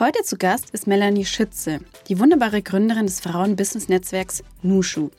[0.00, 5.10] Heute zu Gast ist Melanie Schütze, die wunderbare Gründerin des Frauen-Business-Netzwerks Nushu.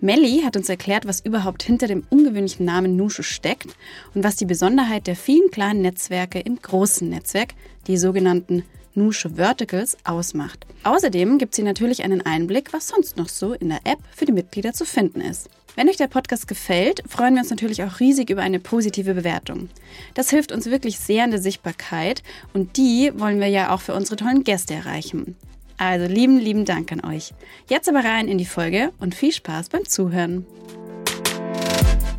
[0.00, 3.76] Melli hat uns erklärt, was überhaupt hinter dem ungewöhnlichen Namen Nushu steckt
[4.14, 7.52] und was die Besonderheit der vielen kleinen Netzwerke im großen Netzwerk,
[7.86, 8.64] die sogenannten
[8.94, 10.66] Nushu Verticals, ausmacht.
[10.84, 14.32] Außerdem gibt sie natürlich einen Einblick, was sonst noch so in der App für die
[14.32, 15.48] Mitglieder zu finden ist.
[15.76, 19.70] Wenn euch der Podcast gefällt, freuen wir uns natürlich auch riesig über eine positive Bewertung.
[20.14, 22.22] Das hilft uns wirklich sehr in der Sichtbarkeit
[22.52, 25.36] und die wollen wir ja auch für unsere tollen Gäste erreichen.
[25.76, 27.34] Also lieben, lieben Dank an euch.
[27.68, 30.46] Jetzt aber rein in die Folge und viel Spaß beim Zuhören.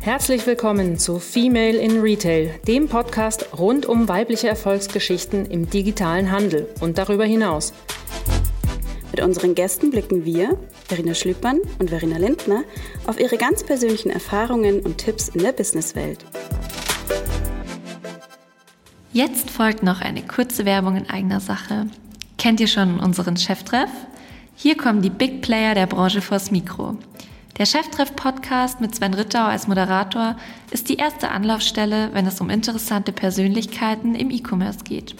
[0.06, 6.68] Herzlich willkommen zu Female in Retail, dem Podcast rund um weibliche Erfolgsgeschichten im digitalen Handel
[6.78, 7.72] und darüber hinaus.
[9.10, 10.56] Mit unseren Gästen blicken wir,
[10.86, 12.62] Verena Schlüppmann und Verena Lindner,
[13.08, 16.24] auf ihre ganz persönlichen Erfahrungen und Tipps in der Businesswelt.
[19.12, 21.88] Jetzt folgt noch eine kurze Werbung in eigener Sache.
[22.38, 23.90] Kennt ihr schon unseren Cheftreff?
[24.54, 26.96] Hier kommen die Big Player der Branche vors Mikro.
[27.58, 30.36] Der Cheftreff-Podcast mit Sven Rittau als Moderator
[30.70, 35.14] ist die erste Anlaufstelle, wenn es um interessante Persönlichkeiten im E-Commerce geht.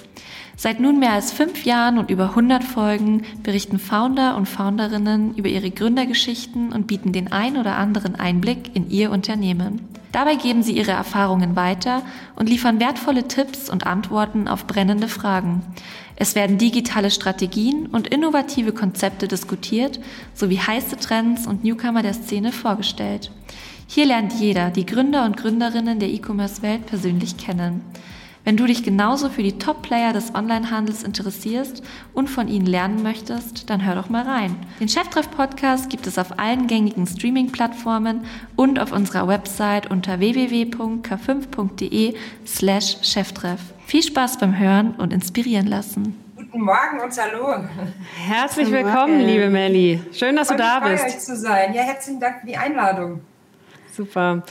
[0.55, 5.49] Seit nun mehr als fünf Jahren und über 100 Folgen berichten Founder und Founderinnen über
[5.49, 9.96] ihre Gründergeschichten und bieten den ein oder anderen Einblick in ihr Unternehmen.
[10.17, 12.01] Dabei geben sie ihre Erfahrungen weiter
[12.37, 15.61] und liefern wertvolle Tipps und Antworten auf brennende Fragen.
[16.17, 20.01] Es werden digitale Strategien und innovative Konzepte diskutiert,
[20.33, 23.31] sowie heiße Trends und Newcomer der Szene vorgestellt.
[23.89, 27.83] Hier lernt jeder die Gründer und Gründerinnen der E-Commerce-Welt persönlich kennen.
[28.47, 31.83] Wenn du dich genauso für die Top-Player des Onlinehandels interessierst
[32.15, 34.55] und von ihnen lernen möchtest, dann hör doch mal rein.
[34.79, 38.25] Den Cheftreff-Podcast gibt es auf allen gängigen Streaming-Plattformen
[38.55, 42.15] und auf unserer Website unter www.k5.de
[42.47, 43.59] slash Cheftreff.
[43.85, 46.15] Viel Spaß beim Hören und inspirieren lassen.
[46.37, 47.65] Guten Morgen und hallo.
[48.29, 50.01] Herzlich willkommen, liebe Melli.
[50.13, 51.05] Schön, dass du da bist.
[51.05, 51.75] Euch zu sein.
[51.75, 53.23] Ja, herzlichen Dank für die Einladung.
[53.97, 54.43] Super.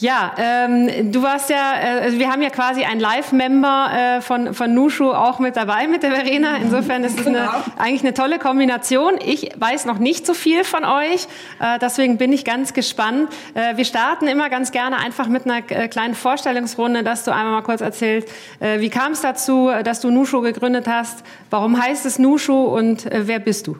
[0.00, 4.54] Ja, ähm, du warst ja, äh, also wir haben ja quasi einen Live-Member äh, von,
[4.54, 6.56] von Nushu auch mit dabei, mit der Verena.
[6.56, 7.50] Insofern ist es eine, genau.
[7.78, 9.14] eigentlich eine tolle Kombination.
[9.24, 11.28] Ich weiß noch nicht so viel von euch,
[11.60, 13.30] äh, deswegen bin ich ganz gespannt.
[13.54, 17.52] Äh, wir starten immer ganz gerne einfach mit einer äh, kleinen Vorstellungsrunde, dass du einmal
[17.52, 22.04] mal kurz erzählst, äh, wie kam es dazu, dass du Nushu gegründet hast, warum heißt
[22.04, 23.76] es Nushu und wer bist du?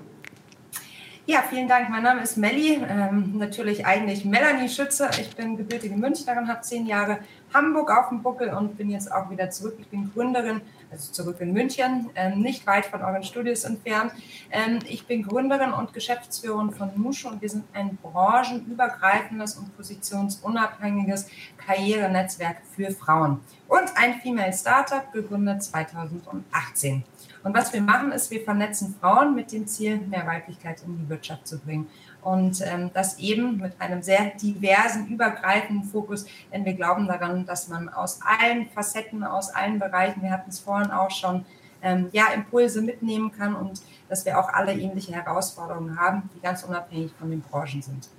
[1.30, 1.90] Ja, vielen Dank.
[1.90, 5.10] Mein Name ist Melli, ähm, natürlich eigentlich Melanie Schütze.
[5.20, 7.18] Ich bin gebürtige Münchnerin, habe zehn Jahre
[7.52, 9.76] Hamburg auf dem Buckel und bin jetzt auch wieder zurück.
[9.78, 14.12] Ich bin Gründerin, also zurück in München, ähm, nicht weit von euren Studios entfernt.
[14.50, 21.28] Ähm, ich bin Gründerin und Geschäftsführerin von Musche und wir sind ein branchenübergreifendes und positionsunabhängiges
[21.58, 27.04] Karrierenetzwerk für Frauen und ein Female Startup, gegründet 2018.
[27.48, 31.08] Und was wir machen, ist, wir vernetzen Frauen mit dem Ziel, mehr Weiblichkeit in die
[31.08, 31.88] Wirtschaft zu bringen.
[32.20, 37.68] Und ähm, das eben mit einem sehr diversen, übergreifenden Fokus, denn wir glauben daran, dass
[37.68, 41.46] man aus allen Facetten, aus allen Bereichen, wir hatten es vorhin auch schon,
[41.80, 43.80] ähm, ja, Impulse mitnehmen kann und
[44.10, 48.10] dass wir auch alle ähnliche Herausforderungen haben, die ganz unabhängig von den Branchen sind.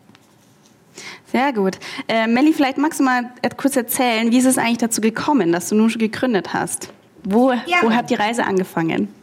[1.31, 1.77] Sehr gut.
[2.07, 5.69] Äh, Melli, vielleicht magst du mal kurz erzählen, wie ist es eigentlich dazu gekommen, dass
[5.69, 6.91] du nun schon gegründet hast?
[7.23, 7.77] Wo, ja.
[7.83, 9.18] wo hat die Reise angefangen?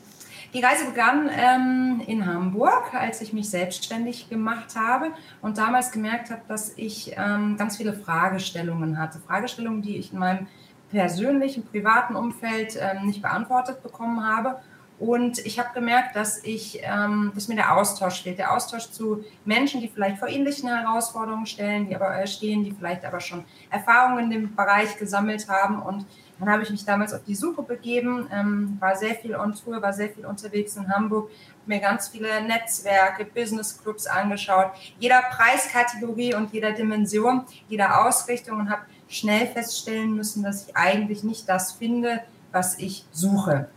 [0.55, 5.11] Die Reise begann ähm, in Hamburg, als ich mich selbstständig gemacht habe
[5.43, 9.19] und damals gemerkt habe, dass ich ähm, ganz viele Fragestellungen hatte.
[9.19, 10.47] Fragestellungen, die ich in meinem
[10.91, 14.61] persönlichen, privaten Umfeld ähm, nicht beantwortet bekommen habe.
[14.99, 18.39] Und ich habe gemerkt, dass, ich, ähm, dass mir der Austausch fehlt.
[18.39, 22.73] Der Austausch zu Menschen, die vielleicht vor ähnlichen Herausforderungen stellen, die aber äh, stehen, die
[22.73, 26.07] vielleicht aber schon Erfahrungen in dem Bereich gesammelt haben und
[26.39, 29.81] dann habe ich mich damals auf die Suche begeben, ähm, war sehr viel on Tour,
[29.81, 31.31] war sehr viel unterwegs in Hamburg,
[31.65, 38.71] mir ganz viele Netzwerke, Business Clubs angeschaut, jeder Preiskategorie und jeder Dimension, jeder Ausrichtung und
[38.71, 42.21] habe schnell feststellen müssen, dass ich eigentlich nicht das finde,
[42.53, 43.69] was ich suche.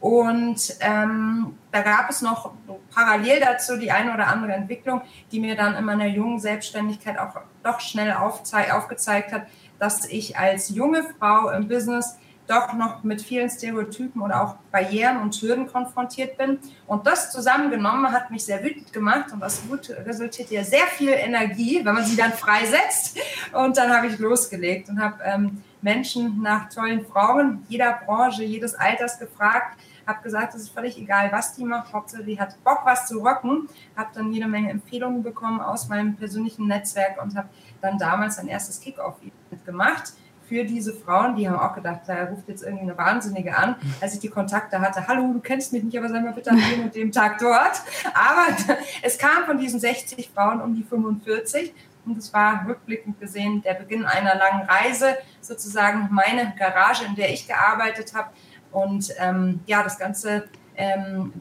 [0.00, 2.52] Und ähm, da gab es noch
[2.94, 7.40] parallel dazu die eine oder andere Entwicklung, die mir dann in meiner jungen Selbstständigkeit auch
[7.64, 9.46] doch schnell aufgezeigt hat,
[9.78, 12.16] dass ich als junge Frau im Business
[12.48, 16.58] doch noch mit vielen Stereotypen oder auch Barrieren und Hürden konfrontiert bin.
[16.86, 21.10] Und das zusammengenommen hat mich sehr wütend gemacht und das Wut resultiert ja sehr viel
[21.10, 23.18] Energie, wenn man sie dann freisetzt.
[23.52, 28.74] Und dann habe ich losgelegt und habe ähm, Menschen nach tollen Frauen jeder Branche, jedes
[28.74, 32.80] Alters gefragt, habe gesagt, es ist völlig egal, was die macht, Hauptsache die hat Bock,
[32.84, 37.48] was zu rocken, habe dann jede Menge Empfehlungen bekommen aus meinem persönlichen Netzwerk und habe
[37.80, 40.12] dann damals ein erstes Kickoff-Event gemacht
[40.48, 41.36] für diese Frauen.
[41.36, 44.80] Die haben auch gedacht, da ruft jetzt irgendwie eine Wahnsinnige an, als ich die Kontakte
[44.80, 45.06] hatte.
[45.06, 47.82] Hallo, du kennst mich nicht, aber sei mal bitte an dem und dem Tag dort.
[48.14, 48.46] Aber
[49.02, 51.74] es kam von diesen 60 Frauen um die 45.
[52.06, 57.30] Und es war rückblickend gesehen der Beginn einer langen Reise, sozusagen meine Garage, in der
[57.30, 58.30] ich gearbeitet habe.
[58.72, 60.44] Und ähm, ja, das Ganze
[60.74, 61.34] ähm,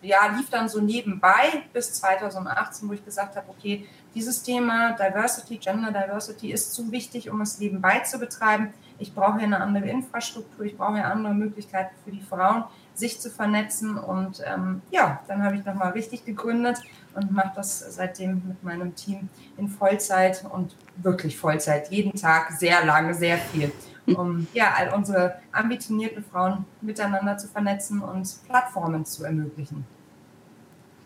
[0.00, 5.58] ja, lief dann so nebenbei bis 2018, wo ich gesagt habe, okay, dieses Thema Diversity,
[5.58, 8.72] Gender Diversity ist zu wichtig, um es nebenbei zu betreiben.
[8.98, 12.64] Ich brauche hier eine andere Infrastruktur, ich brauche hier andere Möglichkeiten für die Frauen,
[12.94, 13.98] sich zu vernetzen.
[13.98, 16.78] Und ähm, ja, dann habe ich nochmal richtig gegründet
[17.14, 22.84] und mache das seitdem mit meinem Team in Vollzeit und wirklich Vollzeit, jeden Tag, sehr
[22.84, 23.72] lange, sehr viel
[24.06, 29.86] um ja, all unsere ambitionierten Frauen miteinander zu vernetzen und Plattformen zu ermöglichen.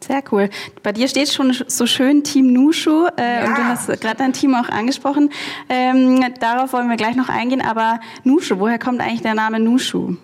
[0.08, 0.48] Sehr cool.
[0.82, 3.46] Bei dir steht schon so schön Team Nushu äh, ja.
[3.46, 5.30] und du hast gerade dein Team auch angesprochen.
[5.68, 10.16] Ähm, darauf wollen wir gleich noch eingehen, aber Nushu, woher kommt eigentlich der Name Nushu?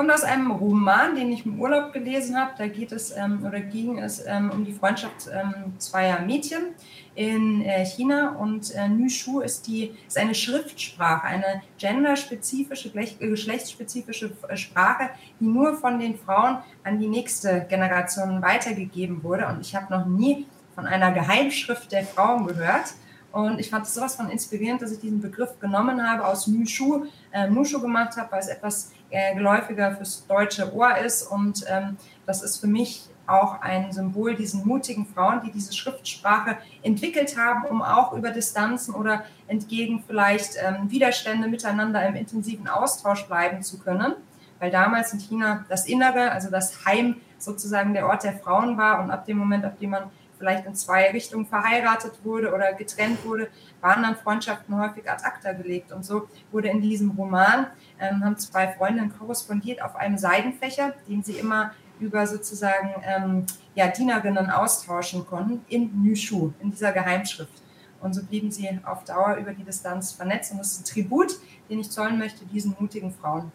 [0.00, 2.52] Kommt aus einem Roman, den ich im Urlaub gelesen habe.
[2.56, 6.68] Da geht es ähm, oder ging es ähm, um die Freundschaft ähm, zweier Mädchen
[7.14, 14.56] in äh, China und äh, Nüshu ist, ist eine Schriftsprache, eine genderspezifische, äh, geschlechtsspezifische äh,
[14.56, 19.48] Sprache, die nur von den Frauen an die nächste Generation weitergegeben wurde.
[19.48, 22.94] Und ich habe noch nie von einer Geheimschrift der Frauen gehört.
[23.32, 27.04] Und ich fand es sowas von inspirierend, dass ich diesen Begriff genommen habe, aus Nüshu,
[27.32, 31.22] äh, Nushu gemacht habe, weil es etwas äh, geläufiger fürs deutsche Ohr ist.
[31.22, 31.96] Und ähm,
[32.26, 37.64] das ist für mich auch ein Symbol diesen mutigen Frauen, die diese Schriftsprache entwickelt haben,
[37.64, 43.78] um auch über Distanzen oder entgegen vielleicht ähm, Widerstände miteinander im intensiven Austausch bleiben zu
[43.78, 44.14] können.
[44.58, 49.02] Weil damals in China das Innere, also das Heim sozusagen der Ort der Frauen war
[49.02, 50.10] und ab dem Moment, ab dem man
[50.40, 53.48] vielleicht in zwei Richtungen verheiratet wurde oder getrennt wurde,
[53.82, 55.92] waren dann Freundschaften häufig ad acta gelegt.
[55.92, 57.66] Und so wurde in diesem Roman,
[58.00, 63.88] ähm, haben zwei Freundinnen korrespondiert auf einem Seidenfächer, den sie immer über sozusagen ähm, ja,
[63.88, 67.62] Dienerinnen austauschen konnten in Nüshu, in dieser Geheimschrift.
[68.00, 70.52] Und so blieben sie auf Dauer über die Distanz vernetzt.
[70.52, 71.38] Und das ist ein Tribut,
[71.68, 73.52] den ich zollen möchte, diesen mutigen Frauen,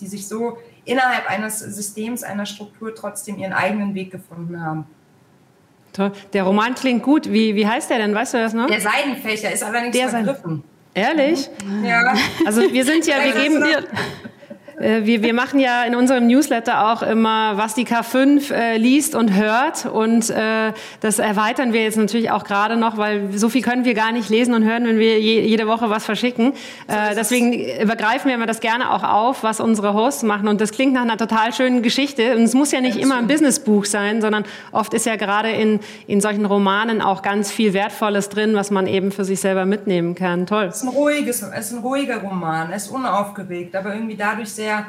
[0.00, 0.56] die sich so
[0.86, 4.86] innerhalb eines Systems, einer Struktur trotzdem ihren eigenen Weg gefunden haben.
[5.94, 6.10] Toll.
[6.32, 7.32] Der Roman klingt gut.
[7.32, 8.14] Wie, wie heißt der denn?
[8.14, 8.66] Weißt du das noch?
[8.66, 10.64] Der Seidenfächer ist allerdings der vergriffen.
[10.92, 11.48] Ehrlich?
[11.84, 12.14] Ja.
[12.44, 14.23] Also wir sind ja, wir geben dir, äh,
[14.78, 19.32] wir, wir machen ja in unserem Newsletter auch immer, was die K5 äh, liest und
[19.34, 19.86] hört.
[19.86, 23.94] Und äh, das erweitern wir jetzt natürlich auch gerade noch, weil so viel können wir
[23.94, 26.52] gar nicht lesen und hören, wenn wir je, jede Woche was verschicken.
[26.88, 30.48] Äh, deswegen übergreifen wir immer das gerne auch auf, was unsere Hosts machen.
[30.48, 32.36] Und das klingt nach einer total schönen Geschichte.
[32.36, 35.80] Und es muss ja nicht immer ein Businessbuch sein, sondern oft ist ja gerade in,
[36.06, 40.14] in solchen Romanen auch ganz viel Wertvolles drin, was man eben für sich selber mitnehmen
[40.14, 40.46] kann.
[40.46, 40.64] Toll.
[40.64, 42.72] Es ist ein ruhiges, es ist ein ruhiger Roman.
[42.72, 44.86] Es ist unaufgeregt, aber irgendwie dadurch sehr sehr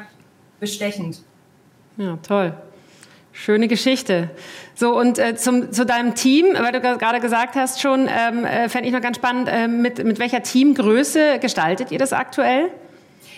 [0.58, 1.22] bestechend.
[1.98, 2.54] Ja, toll.
[3.32, 4.30] Schöne Geschichte.
[4.74, 8.70] So, und äh, zum, zu deinem Team, weil du gerade gesagt hast schon, ähm, äh,
[8.70, 12.70] fände ich noch ganz spannend, äh, mit, mit welcher Teamgröße gestaltet ihr das aktuell?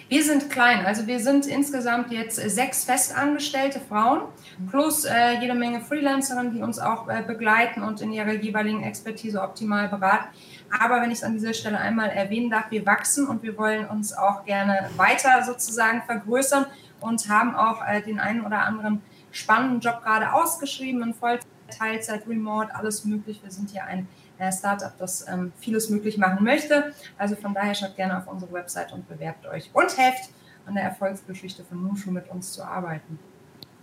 [0.09, 4.23] Wir sind klein, also wir sind insgesamt jetzt sechs festangestellte Frauen
[4.71, 9.43] plus äh, jede Menge Freelancerinnen, die uns auch äh, begleiten und in ihrer jeweiligen Expertise
[9.43, 10.29] optimal beraten.
[10.71, 13.87] Aber wenn ich es an dieser Stelle einmal erwähnen darf, wir wachsen und wir wollen
[13.87, 16.67] uns auch gerne weiter sozusagen vergrößern
[17.01, 22.27] und haben auch äh, den einen oder anderen spannenden Job gerade ausgeschrieben, in Vollzeit, Teilzeit,
[22.27, 23.41] Remote, alles möglich.
[23.43, 26.95] Wir sind hier ein äh, Startup, das ähm, vieles möglich machen möchte.
[27.19, 30.31] Also von daher schaut gerne auf unsere Website und bewerbt euch und helft
[30.67, 33.19] an der Erfolgsgeschichte von Nushu mit uns zu arbeiten.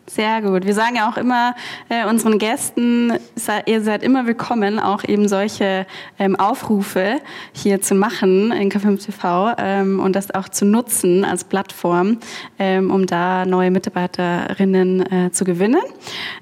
[0.07, 0.67] Sehr gut.
[0.67, 1.55] Wir sagen ja auch immer
[1.89, 3.11] äh, unseren Gästen,
[3.65, 5.87] ihr seid immer willkommen, auch eben solche
[6.19, 7.19] ähm, Aufrufe
[7.53, 12.19] hier zu machen in K5 TV ähm, und das auch zu nutzen als Plattform,
[12.59, 15.81] ähm, um da neue Mitarbeiterinnen äh, zu gewinnen.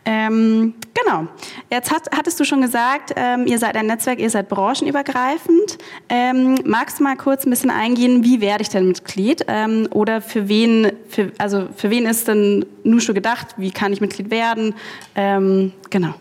[0.04, 1.28] Ähm, genau.
[1.72, 5.78] Jetzt hat, hattest du schon gesagt, ähm, ihr seid ein Netzwerk, ihr seid branchenübergreifend.
[6.10, 9.46] Ähm, magst du mal kurz ein bisschen eingehen, wie werde ich denn Mitglied?
[9.92, 13.53] oder für wen, für, also für wen ist denn Nushu gedacht?
[13.58, 14.76] Wie kann ich Mitglied werden.
[15.16, 16.14] Ähm, genau.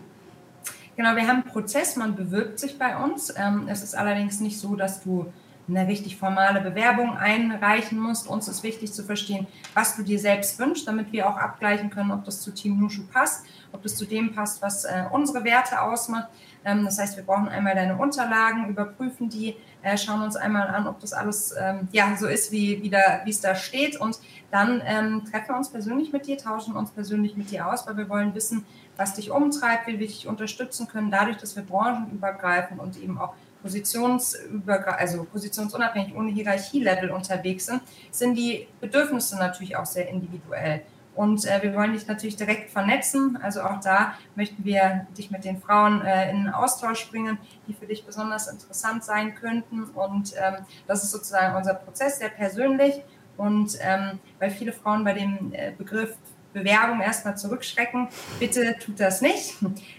[0.95, 3.33] Genau, wir haben einen Prozess, man bewirbt sich bei uns.
[3.35, 5.31] Ähm, es ist allerdings nicht so, dass du
[5.67, 8.27] eine richtig formale Bewerbung einreichen musst.
[8.27, 12.11] Uns ist wichtig zu verstehen, was du dir selbst wünschst, damit wir auch abgleichen können,
[12.11, 15.81] ob das zu Team Nushu passt, ob das zu dem passt, was äh, unsere Werte
[15.81, 16.27] ausmacht.
[16.65, 20.87] Ähm, das heißt, wir brauchen einmal deine Unterlagen, überprüfen die, äh, schauen uns einmal an,
[20.87, 23.99] ob das alles ähm, ja so ist, wie, wie, da, wie es da steht.
[23.99, 24.19] Und
[24.51, 27.97] dann ähm, treffen wir uns persönlich mit dir, tauschen uns persönlich mit dir aus, weil
[27.97, 28.65] wir wollen wissen,
[28.97, 33.33] was dich umtreibt, wie wir dich unterstützen können, dadurch, dass wir branchenübergreifend und eben auch
[33.63, 40.81] positionsüber, also positionsunabhängig ohne Hierarchielevel unterwegs sind, sind die Bedürfnisse natürlich auch sehr individuell.
[41.15, 43.37] Und äh, wir wollen dich natürlich direkt vernetzen.
[43.41, 47.85] Also auch da möchten wir dich mit den Frauen äh, in Austausch bringen, die für
[47.85, 49.83] dich besonders interessant sein könnten.
[49.83, 53.01] Und ähm, das ist sozusagen unser Prozess, sehr persönlich.
[53.37, 56.15] Und ähm, weil viele Frauen bei dem äh, Begriff
[56.53, 58.07] Bewerbung erstmal zurückschrecken,
[58.39, 59.55] bitte tut das nicht.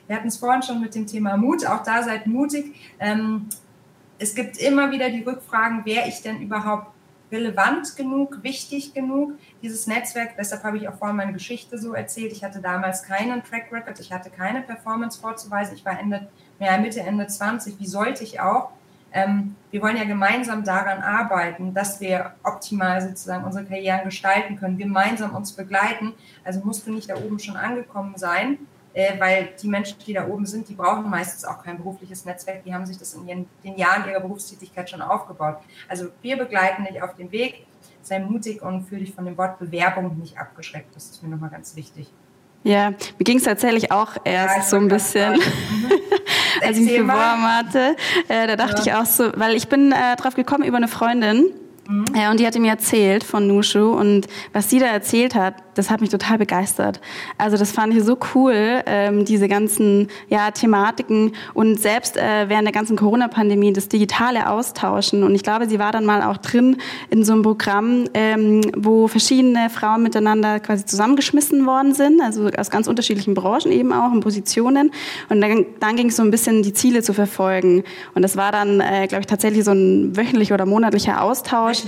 [0.06, 1.66] Wir hatten es vorhin schon mit dem Thema Mut.
[1.66, 2.76] Auch da seid mutig.
[3.00, 3.48] Ähm,
[4.18, 6.93] es gibt immer wieder die Rückfragen, wer ich denn überhaupt
[7.30, 10.36] relevant genug, wichtig genug, dieses Netzwerk.
[10.38, 12.32] Deshalb habe ich auch vorhin meine Geschichte so erzählt.
[12.32, 15.74] Ich hatte damals keinen Track Record, ich hatte keine Performance vorzuweisen.
[15.74, 16.28] Ich war Ende,
[16.60, 17.78] ja, Mitte, Ende 20.
[17.78, 18.70] Wie sollte ich auch?
[19.12, 24.76] Ähm, wir wollen ja gemeinsam daran arbeiten, dass wir optimal sozusagen unsere Karrieren gestalten können,
[24.76, 26.14] gemeinsam uns begleiten.
[26.42, 28.58] Also musst du nicht da oben schon angekommen sein,
[28.94, 32.62] äh, weil die Menschen, die da oben sind, die brauchen meistens auch kein berufliches Netzwerk,
[32.64, 35.58] die haben sich das in ihren, den Jahren ihrer Berufstätigkeit schon aufgebaut.
[35.88, 37.66] Also wir begleiten dich auf dem Weg,
[38.02, 40.94] sei mutig und fühle dich von dem Wort Bewerbung nicht abgeschreckt.
[40.94, 42.10] Das ist mir nochmal ganz wichtig.
[42.62, 45.34] Ja, mir ging es tatsächlich auch erst ja, so ein bisschen,
[46.62, 47.96] als ich mich beworben hatte.
[48.28, 48.82] Äh, da dachte ja.
[48.82, 51.52] ich auch so, weil ich bin äh, drauf gekommen über eine Freundin,
[51.88, 52.04] Mhm.
[52.14, 55.90] Ja, und die hatte mir erzählt von Nushu und was sie da erzählt hat, das
[55.90, 57.00] hat mich total begeistert.
[57.38, 62.66] Also das fand ich so cool, ähm, diese ganzen ja, Thematiken und selbst äh, während
[62.66, 65.22] der ganzen Corona-Pandemie das digitale Austauschen.
[65.22, 66.76] Und ich glaube, sie war dann mal auch drin
[67.10, 72.70] in so einem Programm, ähm, wo verschiedene Frauen miteinander quasi zusammengeschmissen worden sind, also aus
[72.70, 74.90] ganz unterschiedlichen Branchen eben auch und Positionen.
[75.28, 77.84] Und dann, dann ging es so ein bisschen, die Ziele zu verfolgen.
[78.14, 81.82] Und das war dann, äh, glaube ich, tatsächlich so ein wöchentlicher oder monatlicher Austausch Austausch.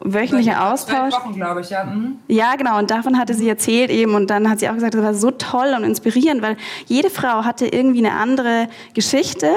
[0.00, 1.12] Wöchentlicher Austausch.
[1.12, 1.84] Wochen, glaube ich, ja.
[1.84, 2.18] Mhm.
[2.28, 2.78] Ja, genau.
[2.78, 4.14] Und davon hatte sie erzählt eben.
[4.14, 7.44] Und dann hat sie auch gesagt, das war so toll und inspirierend, weil jede Frau
[7.44, 9.50] hatte irgendwie eine andere Geschichte,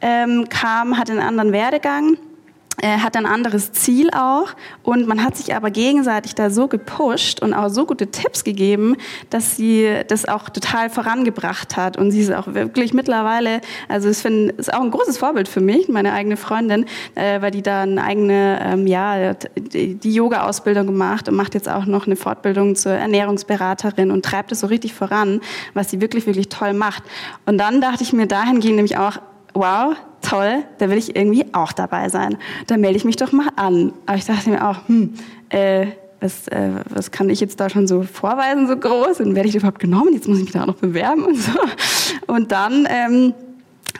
[0.00, 2.18] ähm, kam, hatte einen anderen Werdegang
[2.82, 4.48] hat ein anderes Ziel auch
[4.82, 8.96] und man hat sich aber gegenseitig da so gepusht und auch so gute Tipps gegeben,
[9.30, 14.52] dass sie das auch total vorangebracht hat und sie ist auch wirklich mittlerweile, also finde,
[14.54, 18.02] ist auch ein großes Vorbild für mich, meine eigene Freundin, äh, weil die da eine
[18.02, 24.10] eigene, ähm, ja, die Yoga-Ausbildung gemacht und macht jetzt auch noch eine Fortbildung zur Ernährungsberaterin
[24.10, 25.40] und treibt es so richtig voran,
[25.74, 27.02] was sie wirklich, wirklich toll macht.
[27.46, 29.18] Und dann dachte ich mir dahingehend nämlich auch,
[29.56, 32.36] wow, toll, da will ich irgendwie auch dabei sein.
[32.66, 33.92] Da melde ich mich doch mal an.
[34.06, 35.14] Aber ich dachte mir auch, hm,
[35.48, 35.86] äh,
[36.20, 39.20] was, äh, was kann ich jetzt da schon so vorweisen, so groß?
[39.20, 40.12] Und werde ich überhaupt genommen?
[40.12, 41.52] Jetzt muss ich mich da auch noch bewerben und so.
[42.26, 43.34] Und dann ähm,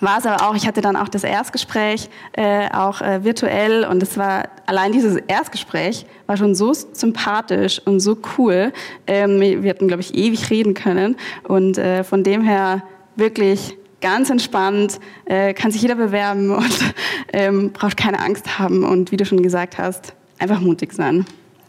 [0.00, 4.02] war es aber auch, ich hatte dann auch das Erstgespräch, äh, auch äh, virtuell und
[4.02, 8.72] es war, allein dieses Erstgespräch war schon so sympathisch und so cool.
[9.06, 12.82] Ähm, wir hatten, glaube ich, ewig reden können und äh, von dem her
[13.16, 16.94] wirklich ganz entspannt, äh, kann sich jeder bewerben und
[17.32, 21.26] ähm, braucht keine Angst haben und wie du schon gesagt hast, einfach mutig sein.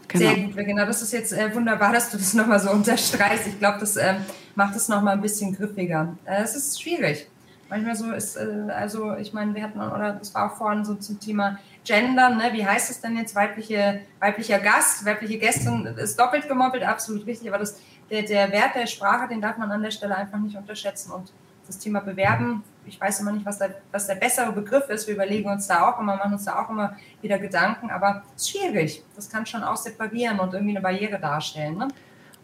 [0.08, 0.24] Genau.
[0.24, 0.86] Sehr gut, genau.
[0.86, 3.46] Das ist jetzt äh, wunderbar, dass du das nochmal so unterstreichst.
[3.46, 4.14] Ich glaube, das äh,
[4.54, 6.16] macht es nochmal ein bisschen griffiger.
[6.24, 7.28] Äh, es ist schwierig.
[7.68, 10.94] Manchmal so ist, äh, also ich meine, wir hatten, oder das war auch vorhin so
[10.94, 12.50] zum Thema Gender, ne?
[12.52, 17.48] wie heißt es denn jetzt, weibliche, weiblicher Gast, weibliche Gästin ist doppelt gemoppelt, absolut richtig,
[17.48, 17.78] aber das,
[18.10, 21.30] der, der Wert der Sprache, den darf man an der Stelle einfach nicht unterschätzen und
[21.68, 25.06] das Thema Bewerben, ich weiß immer nicht, was der, was der bessere Begriff ist.
[25.06, 28.42] Wir überlegen uns da auch immer, machen uns da auch immer wieder Gedanken, aber es
[28.42, 29.04] ist schwierig.
[29.14, 31.76] Das kann schon auch separieren und irgendwie eine Barriere darstellen.
[31.76, 31.88] Ne?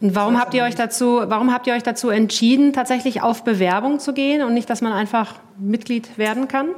[0.00, 3.98] Und warum habt ihr euch dazu, warum habt ihr euch dazu entschieden, tatsächlich auf Bewerbung
[4.00, 6.68] zu gehen und nicht, dass man einfach Mitglied werden kann?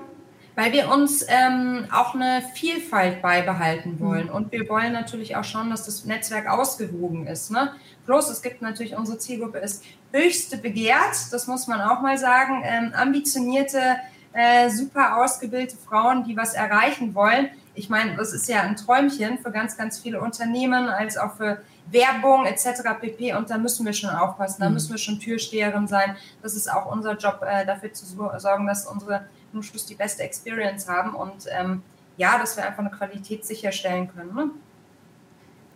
[0.56, 4.30] Weil wir uns ähm, auch eine Vielfalt beibehalten wollen.
[4.30, 7.50] Und wir wollen natürlich auch schauen, dass das Netzwerk ausgewogen ist.
[7.50, 7.72] Ne?
[8.06, 12.62] Plus, es gibt natürlich, unsere Zielgruppe ist höchste begehrt, das muss man auch mal sagen,
[12.64, 13.96] ähm, ambitionierte,
[14.32, 17.50] äh, super ausgebildete Frauen, die was erreichen wollen.
[17.74, 21.60] Ich meine, das ist ja ein Träumchen für ganz, ganz viele Unternehmen, als auch für
[21.90, 22.82] Werbung etc.
[22.98, 23.34] pp.
[23.34, 24.74] Und da müssen wir schon aufpassen, da mhm.
[24.74, 26.16] müssen wir schon Türsteherin sein.
[26.42, 30.22] Das ist auch unser Job, äh, dafür zu sorgen, dass unsere zum Schluss die beste
[30.22, 31.82] Experience haben und ähm,
[32.18, 34.34] ja, dass wir einfach eine Qualität sicherstellen können.
[34.34, 34.50] Ne?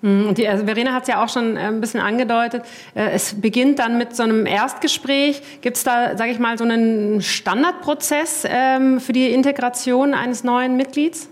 [0.02, 2.62] Mhm, die, also Verena hat es ja auch schon äh, ein bisschen angedeutet.
[2.94, 5.40] Äh, es beginnt dann mit so einem Erstgespräch.
[5.62, 10.76] Gibt es da, sage ich mal, so einen Standardprozess ähm, für die Integration eines neuen
[10.76, 11.29] Mitglieds?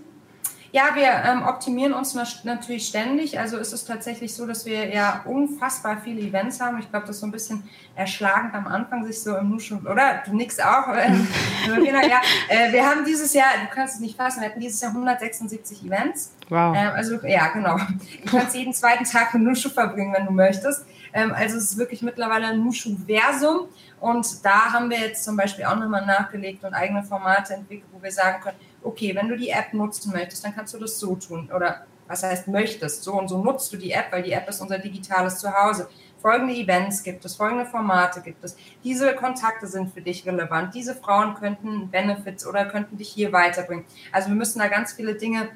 [0.71, 3.39] Ja, wir ähm, optimieren uns natürlich ständig.
[3.39, 6.79] Also ist es tatsächlich so, dass wir ja unfassbar viele Events haben.
[6.79, 10.21] Ich glaube, das ist so ein bisschen erschlagend am Anfang, sich so im Nuschen, oder?
[10.25, 10.87] Du nix auch.
[11.65, 12.21] genau, ja.
[12.49, 15.85] Äh, wir haben dieses Jahr, du kannst es nicht fassen, wir hatten dieses Jahr 176
[15.85, 16.33] Events.
[16.49, 16.75] Wow.
[16.77, 17.77] Ähm, also, ja, genau.
[18.23, 20.85] Du kannst jeden zweiten Tag mit Nushu verbringen, wenn du möchtest.
[21.13, 23.67] Ähm, also es ist wirklich mittlerweile ein Nushu-Versum.
[23.99, 28.01] Und da haben wir jetzt zum Beispiel auch nochmal nachgelegt und eigene Formate entwickelt, wo
[28.01, 31.15] wir sagen können, okay, wenn du die App nutzen möchtest, dann kannst du das so
[31.15, 31.49] tun.
[31.53, 34.61] Oder was heißt möchtest, so und so nutzt du die App, weil die App ist
[34.61, 35.87] unser digitales Zuhause.
[36.19, 38.57] Folgende Events gibt es, folgende Formate gibt es.
[38.83, 40.73] Diese Kontakte sind für dich relevant.
[40.73, 43.85] Diese Frauen könnten Benefits oder könnten dich hier weiterbringen.
[44.11, 45.49] Also wir müssen da ganz viele Dinge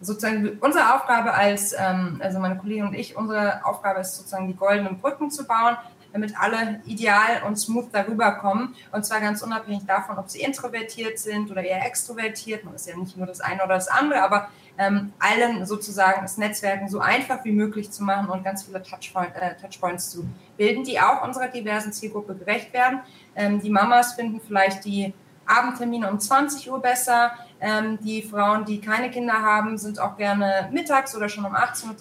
[0.00, 4.56] sozusagen unsere Aufgabe als, ähm, also meine Kollegin und ich, unsere Aufgabe ist sozusagen die
[4.56, 5.76] goldenen Brücken zu bauen,
[6.14, 8.74] damit alle ideal und smooth darüber kommen.
[8.92, 12.64] Und zwar ganz unabhängig davon, ob sie introvertiert sind oder eher extrovertiert.
[12.64, 16.38] Man ist ja nicht nur das eine oder das andere, aber ähm, allen sozusagen das
[16.38, 20.24] Netzwerken so einfach wie möglich zu machen und ganz viele Touchpoint, äh, Touchpoints zu
[20.56, 23.00] bilden, die auch unserer diversen Zielgruppe gerecht werden.
[23.34, 25.12] Ähm, die Mamas finden vielleicht die
[25.46, 27.32] Abendtermine um 20 Uhr besser.
[27.60, 31.88] Ähm, die Frauen, die keine Kinder haben, sind auch gerne mittags oder schon um 18.30
[31.88, 31.96] Uhr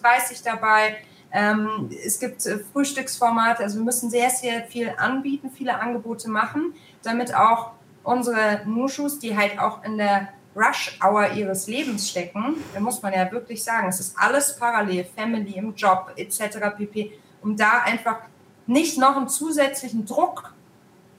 [0.45, 0.97] dabei.
[1.33, 6.75] Ähm, es gibt äh, Frühstücksformate, also wir müssen sehr, sehr viel anbieten, viele Angebote machen,
[7.01, 7.71] damit auch
[8.03, 13.31] unsere Nushus, die halt auch in der Rush-Hour ihres Lebens stecken, da muss man ja
[13.31, 16.59] wirklich sagen, es ist alles parallel, Family im Job etc.
[16.77, 18.19] pp, um da einfach
[18.67, 20.53] nicht noch einen zusätzlichen Druck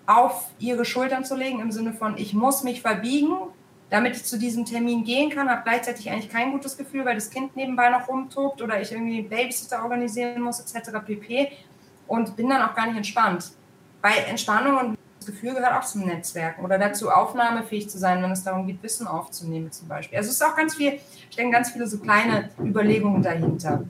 [0.07, 3.37] auf ihre Schultern zu legen, im Sinne von, ich muss mich verbiegen,
[3.95, 7.31] damit ich zu diesem Termin gehen kann, habe gleichzeitig eigentlich kein gutes Gefühl, weil das
[7.31, 10.91] Kind nebenbei noch rumtobt oder ich irgendwie Babysitter organisieren muss, etc.
[11.07, 11.53] pp.
[12.09, 13.53] Und bin dann auch gar nicht entspannt.
[14.03, 18.45] Bei Entspannung und Gefühl gehört auch zum Netzwerken oder dazu aufnahmefähig zu sein, wenn es
[18.45, 20.19] darum geht, Wissen aufzunehmen zum Beispiel.
[20.19, 20.99] Also es ist auch ganz viel,
[21.31, 23.85] stecken ganz viele so kleine Überlegungen dahinter.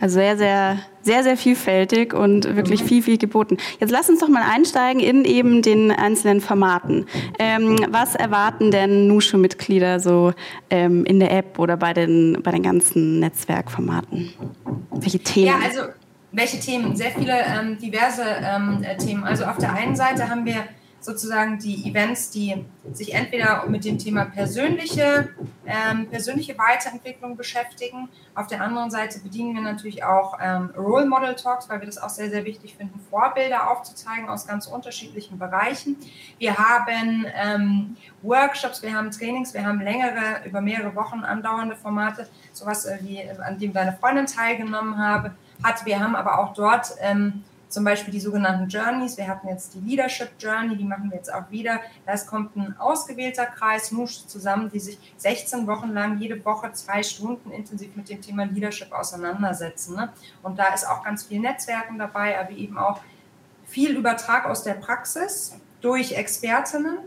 [0.00, 3.56] Also sehr, sehr, sehr, sehr vielfältig und wirklich viel, viel geboten.
[3.80, 7.06] Jetzt lass uns doch mal einsteigen in eben den einzelnen Formaten.
[7.38, 10.32] Ähm, was erwarten denn Nushu-Mitglieder so
[10.70, 14.32] ähm, in der App oder bei den, bei den ganzen Netzwerkformaten?
[14.90, 15.46] Welche Themen?
[15.46, 15.80] Ja, also
[16.36, 16.94] welche Themen?
[16.94, 19.24] Sehr viele ähm, diverse ähm, äh, Themen.
[19.24, 20.64] Also auf der einen Seite haben wir
[21.00, 25.28] sozusagen die Events, die sich entweder mit dem Thema persönliche,
[25.64, 28.08] ähm, persönliche Weiterentwicklung beschäftigen.
[28.34, 31.96] Auf der anderen Seite bedienen wir natürlich auch ähm, Role Model Talks, weil wir das
[31.96, 35.96] auch sehr, sehr wichtig finden, Vorbilder aufzuzeigen aus ganz unterschiedlichen Bereichen.
[36.38, 42.28] Wir haben ähm, Workshops, wir haben Trainings, wir haben längere, über mehrere Wochen andauernde Formate,
[42.52, 45.84] sowas äh, wie an dem deine Freundin teilgenommen habe hat.
[45.84, 49.16] Wir haben aber auch dort ähm, zum Beispiel die sogenannten Journeys.
[49.16, 51.80] Wir hatten jetzt die Leadership Journey, die machen wir jetzt auch wieder.
[52.04, 57.02] Das kommt ein ausgewählter Kreis, Musch zusammen, die sich 16 Wochen lang jede Woche zwei
[57.02, 59.96] Stunden intensiv mit dem Thema Leadership auseinandersetzen.
[59.96, 60.12] Ne?
[60.42, 63.00] Und da ist auch ganz viel Netzwerken dabei, aber eben auch
[63.64, 66.98] viel Übertrag aus der Praxis durch Expertinnen,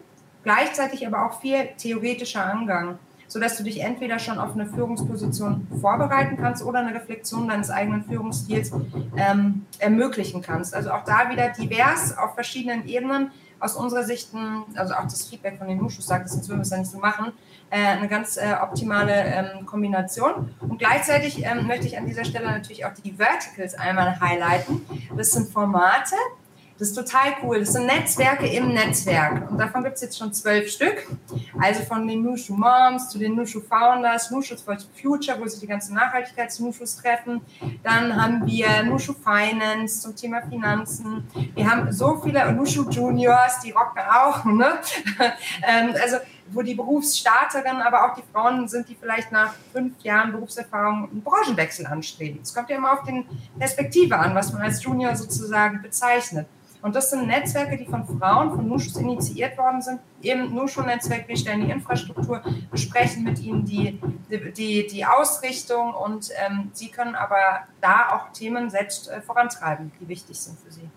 [0.43, 6.35] gleichzeitig aber auch viel theoretischer Angang sodass du dich entweder schon auf eine Führungsposition vorbereiten
[6.35, 8.71] kannst oder eine Reflexion deines eigenen Führungsstils
[9.15, 10.75] ähm, ermöglichen kannst.
[10.75, 13.31] Also auch da wieder divers auf verschiedenen Ebenen.
[13.61, 14.29] Aus unserer Sicht,
[14.75, 16.97] also auch das Feedback von den Nuschus sagt, sonst würden wir es ja nicht so
[16.97, 17.33] machen,
[17.69, 20.49] äh, eine ganz äh, optimale ähm, Kombination.
[20.61, 24.85] Und gleichzeitig ähm, möchte ich an dieser Stelle natürlich auch die Verticals einmal highlighten.
[25.17, 26.15] Das sind Formate,
[26.79, 27.59] das ist total cool.
[27.59, 29.51] Das sind Netzwerke im Netzwerk.
[29.51, 31.07] Und davon gibt es jetzt schon zwölf Stück.
[31.59, 35.67] Also von den Nushu Moms zu den Nushu Founders, Nushu for Future, wo sich die
[35.67, 37.41] ganzen Nachhaltigkeits-Nushus treffen.
[37.83, 41.27] Dann haben wir Nushu Finance zum Thema Finanzen.
[41.53, 44.45] Wir haben so viele Nushu Juniors, die rocken auch.
[44.45, 44.79] Ne?
[45.61, 46.17] Ähm, also
[46.51, 51.21] wo die Berufsstarterinnen, aber auch die Frauen sind, die vielleicht nach fünf Jahren Berufserfahrung einen
[51.21, 52.39] Branchenwechsel anstreben.
[52.41, 53.25] Es kommt ja immer auf die
[53.57, 56.47] Perspektive an, was man als Junior sozusagen bezeichnet.
[56.81, 59.99] Und das sind Netzwerke, die von Frauen, von Nuschus initiiert worden sind.
[60.21, 63.99] Eben Nushu-Netzwerk, wir stellen die Infrastruktur, besprechen mit ihnen die,
[64.55, 70.07] die, die Ausrichtung und ähm, sie können aber da auch Themen selbst äh, vorantreiben, die
[70.07, 70.89] wichtig sind für sie.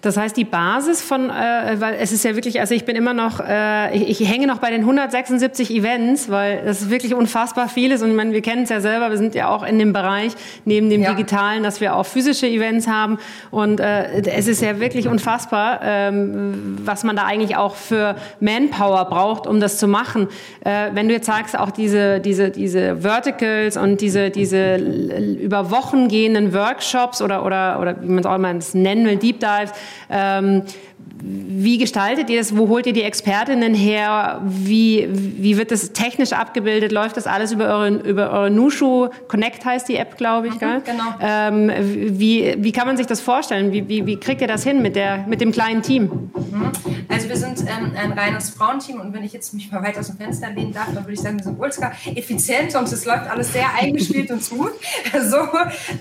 [0.00, 3.14] Das heißt, die Basis von, äh, weil es ist ja wirklich, also ich bin immer
[3.14, 7.68] noch, äh, ich, ich hänge noch bei den 176 Events, weil das ist wirklich unfassbar
[7.68, 9.92] vieles und ich meine, wir kennen es ja selber, wir sind ja auch in dem
[9.92, 10.34] Bereich
[10.64, 11.10] neben dem ja.
[11.10, 13.18] Digitalen, dass wir auch physische Events haben
[13.50, 19.04] und äh, es ist ja wirklich unfassbar, ähm, was man da eigentlich auch für Manpower
[19.06, 20.28] braucht, um das zu machen.
[20.64, 26.06] Äh, wenn du jetzt sagst, auch diese, diese, diese Verticals und diese, diese über Wochen
[26.06, 29.72] gehenden Workshops oder, oder, oder wie man es auch immer nennen will, Deep Dives,
[30.10, 30.62] ähm,
[31.20, 32.56] wie gestaltet ihr das?
[32.56, 34.40] Wo holt ihr die Expertinnen her?
[34.44, 36.92] Wie, wie wird das technisch abgebildet?
[36.92, 39.08] Läuft das alles über eure, über eure Nushu?
[39.26, 40.82] Connect heißt die App, glaube ich, mhm, gell?
[40.84, 41.04] Genau.
[41.20, 41.72] Ähm,
[42.18, 43.72] wie, wie kann man sich das vorstellen?
[43.72, 46.04] Wie, wie, wie kriegt ihr das hin mit, der, mit dem kleinen Team?
[46.04, 46.72] Mhm.
[47.08, 50.08] Also wir sind ähm, ein reines Frauenteam und wenn ich jetzt mich mal weit aus
[50.08, 53.28] dem Fenster lehnen darf, dann würde ich sagen, wir sind ultra effizient und es läuft
[53.28, 54.72] alles sehr eingespielt und smooth.
[55.28, 55.38] so,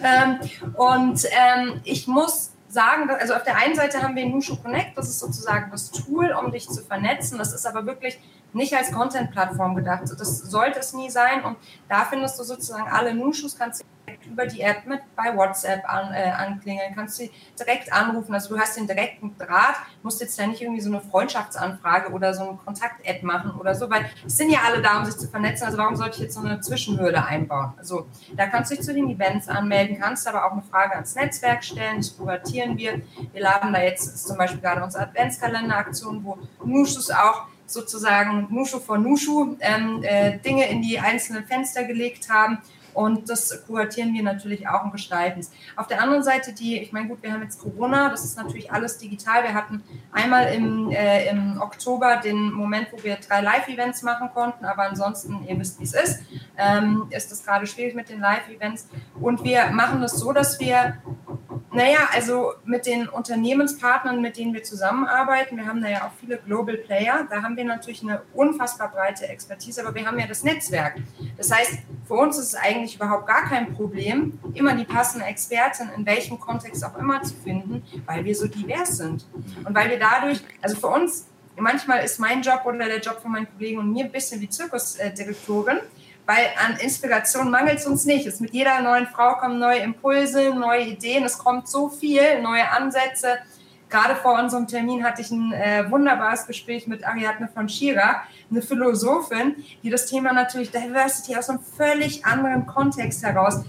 [0.03, 0.37] ähm,
[0.75, 5.09] und ähm, ich muss sagen, also auf der einen Seite haben wir Nushu Connect, das
[5.09, 7.39] ist sozusagen das Tool, um dich zu vernetzen.
[7.39, 8.19] Das ist aber wirklich
[8.53, 10.03] nicht als Content-Plattform gedacht.
[10.03, 11.43] Das sollte es nie sein.
[11.43, 11.57] Und
[11.89, 13.85] da findest du sozusagen alle Nushus, kannst du
[14.25, 17.29] über die App mit bei WhatsApp an, äh, anklingeln, kannst du
[17.59, 18.33] direkt anrufen.
[18.33, 22.33] Also du hast den direkten Draht, musst jetzt ja nicht irgendwie so eine Freundschaftsanfrage oder
[22.33, 25.27] so eine Kontakt-App machen oder so, weil es sind ja alle da, um sich zu
[25.27, 25.65] vernetzen.
[25.65, 27.73] Also warum sollte ich jetzt so eine Zwischenhürde einbauen?
[27.77, 31.15] Also da kannst du dich zu den Events anmelden, kannst aber auch eine Frage ans
[31.15, 31.97] Netzwerk stellen.
[31.97, 33.01] Das kuratieren wir.
[33.33, 38.97] Wir laden da jetzt zum Beispiel gerade unsere Adventskalender-Aktion, wo Nushus auch sozusagen Nushu vor
[38.97, 42.59] Nushu ähm, äh, Dinge in die einzelnen Fenster gelegt haben.
[42.93, 45.51] Und das kuratieren wir natürlich auch und gestalten es.
[45.75, 48.71] Auf der anderen Seite, die, ich meine, gut, wir haben jetzt Corona, das ist natürlich
[48.71, 49.43] alles digital.
[49.43, 54.65] Wir hatten einmal im, äh, im Oktober den Moment, wo wir drei Live-Events machen konnten,
[54.65, 56.23] aber ansonsten, ihr wisst, wie es ist,
[56.57, 58.87] ähm, ist es gerade schwierig mit den Live-Events.
[59.21, 60.97] Und wir machen das so, dass wir
[61.77, 66.39] naja, also mit den Unternehmenspartnern, mit denen wir zusammenarbeiten, wir haben da ja auch viele
[66.39, 70.43] Global Player, da haben wir natürlich eine unfassbar breite Expertise, aber wir haben ja das
[70.43, 70.95] Netzwerk.
[71.37, 75.89] Das heißt, für uns ist es eigentlich überhaupt gar kein Problem, immer die passende Expertin
[75.95, 79.27] in welchem Kontext auch immer zu finden, weil wir so divers sind.
[79.63, 83.31] Und weil wir dadurch, also für uns, manchmal ist mein Job oder der Job von
[83.31, 85.77] meinen Kollegen und mir ein bisschen wie Zirkusdirektorin,
[86.27, 88.27] weil an Inspiration mangelt es uns nicht.
[88.27, 92.69] Es mit jeder neuen Frau kommen neue Impulse, neue Ideen, es kommt so viel, neue
[92.69, 93.37] Ansätze.
[93.89, 98.61] Gerade vor unserem Termin hatte ich ein äh, wunderbares Gespräch mit Ariadne von Schira, eine
[98.61, 103.63] Philosophin, die das Thema natürlich Diversity aus einem völlig anderen Kontext heraus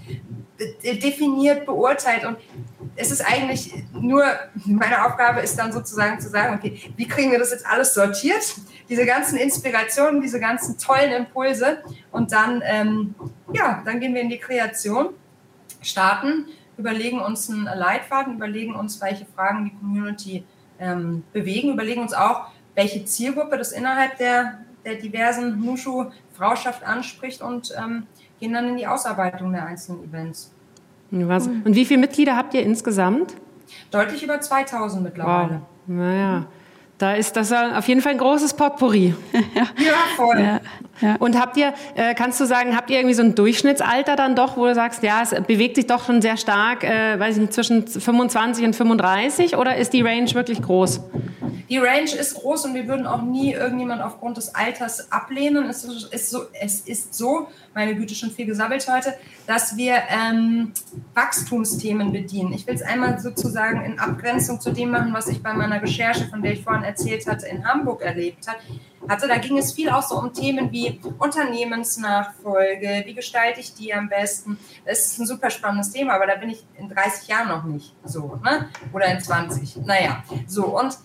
[0.83, 2.25] definiert, beurteilt.
[2.25, 2.37] Und
[2.95, 4.23] es ist eigentlich nur,
[4.65, 8.55] meine Aufgabe ist dann sozusagen zu sagen, okay, wie kriegen wir das jetzt alles sortiert?
[8.89, 11.83] Diese ganzen Inspirationen, diese ganzen tollen Impulse.
[12.11, 13.15] Und dann, ähm,
[13.53, 15.09] ja, dann gehen wir in die Kreation,
[15.81, 16.45] starten,
[16.77, 20.43] überlegen uns einen Leitfaden, überlegen uns, welche Fragen die Community
[20.79, 27.73] ähm, bewegen, überlegen uns auch, welche Zielgruppe das innerhalb der, der diversen Nushu-Frauschaft anspricht und
[27.77, 28.07] ähm,
[28.39, 30.51] gehen dann in die Ausarbeitung der einzelnen Events.
[31.11, 31.47] Was?
[31.47, 33.33] Und wie viele Mitglieder habt ihr insgesamt?
[33.91, 35.53] Deutlich über 2000 mittlerweile.
[35.53, 35.61] Wow.
[35.87, 36.45] Naja,
[36.99, 39.15] da ist das auf jeden Fall ein großes Potpourri.
[39.55, 39.65] ja,
[40.17, 40.39] voll.
[40.39, 40.59] Ja,
[40.99, 41.15] ja.
[41.17, 44.57] Und habt ihr, äh, kannst du sagen, habt ihr irgendwie so ein Durchschnittsalter dann doch,
[44.57, 47.53] wo du sagst, ja, es bewegt sich doch schon sehr stark, äh, weiß ich nicht,
[47.53, 51.01] zwischen 25 und 35 oder ist die Range wirklich groß?
[51.69, 55.69] Die Range ist groß und wir würden auch nie irgendjemand aufgrund des Alters ablehnen.
[55.69, 59.13] Es ist so, es ist so meine Güte, schon viel gesammelt heute,
[59.45, 60.73] dass wir ähm,
[61.13, 62.53] Wachstumsthemen bedienen.
[62.53, 66.25] Ich will es einmal sozusagen in Abgrenzung zu dem machen, was ich bei meiner Recherche,
[66.27, 68.47] von der ich vorhin erzählt hatte, in Hamburg erlebt
[69.07, 69.27] hatte.
[69.27, 74.09] Da ging es viel auch so um Themen wie Unternehmensnachfolge, wie gestalte ich die am
[74.09, 74.57] besten.
[74.85, 77.95] Das ist ein super spannendes Thema, aber da bin ich in 30 Jahren noch nicht
[78.03, 78.69] so, ne?
[78.91, 79.77] oder in 20.
[79.85, 80.97] Naja, so und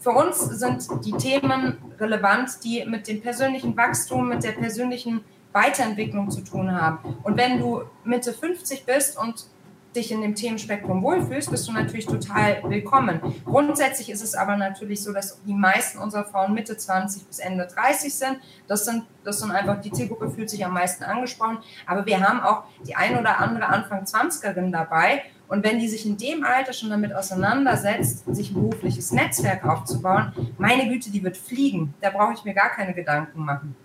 [0.00, 6.30] für uns sind die Themen relevant, die mit dem persönlichen Wachstum, mit der persönlichen Weiterentwicklung
[6.30, 7.16] zu tun haben.
[7.22, 9.46] Und wenn du Mitte 50 bist und
[9.94, 13.20] dich in dem Themenspektrum wohlfühlst, bist du natürlich total willkommen.
[13.44, 17.66] Grundsätzlich ist es aber natürlich so, dass die meisten unserer Frauen Mitte 20 bis Ende
[17.66, 18.38] 30 sind.
[18.66, 21.58] Das sind, das sind einfach, die Zielgruppe fühlt sich am meisten angesprochen.
[21.86, 25.22] Aber wir haben auch die ein oder andere Anfang 20erin dabei.
[25.54, 30.32] Und wenn die sich in dem Alter schon damit auseinandersetzt, sich ein berufliches Netzwerk aufzubauen,
[30.58, 31.94] meine Güte, die wird fliegen.
[32.00, 33.76] Da brauche ich mir gar keine Gedanken machen.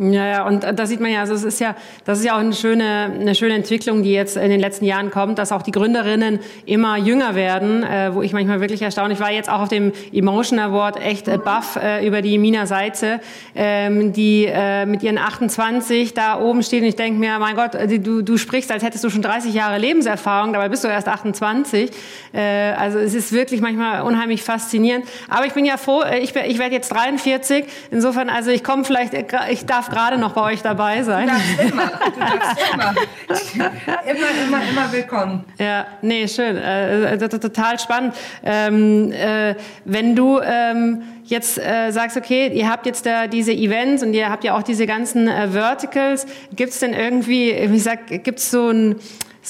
[0.00, 2.38] Ja, ja, und da sieht man ja, also es ist ja, das ist ja auch
[2.38, 5.72] eine schöne, eine schöne Entwicklung, die jetzt in den letzten Jahren kommt, dass auch die
[5.72, 9.12] Gründerinnen immer jünger werden, äh, wo ich manchmal wirklich erstaunt.
[9.12, 12.66] Ich war jetzt auch auf dem Emotion Award echt äh, baff äh, über die Mina
[12.66, 13.18] Seitze,
[13.56, 17.74] ähm, die äh, mit ihren 28 da oben steht und ich denke mir, mein Gott,
[17.74, 21.08] äh, du, du sprichst, als hättest du schon 30 Jahre Lebenserfahrung, dabei bist du erst
[21.08, 21.90] 28.
[22.32, 25.06] Äh, also es ist wirklich manchmal unheimlich faszinierend.
[25.28, 28.84] Aber ich bin ja froh, äh, ich, ich werde jetzt 43, insofern, also ich komme
[28.84, 31.28] vielleicht, äh, ich darf gerade noch bei euch dabei sein.
[31.28, 33.72] Du darfst immer, du darfst immer.
[34.04, 35.44] immer, immer, immer willkommen.
[35.58, 36.56] Ja, nee, schön.
[36.56, 38.14] Äh, äh total spannend.
[38.42, 44.02] Ähm, äh, wenn du ähm, jetzt äh, sagst, okay, ihr habt jetzt da diese Events
[44.02, 48.24] und ihr habt ja auch diese ganzen äh, Verticals, gibt es denn irgendwie, wie sag,
[48.24, 48.96] gibt es so ein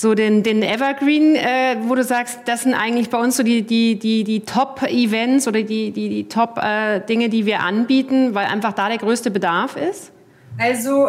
[0.01, 3.63] so den, den Evergreen, äh, wo du sagst, das sind eigentlich bei uns so die,
[3.63, 8.73] die, die, die Top-Events oder die, die, die Top-Dinge, äh, die wir anbieten, weil einfach
[8.73, 10.13] da der größte Bedarf ist?
[10.59, 11.09] Also,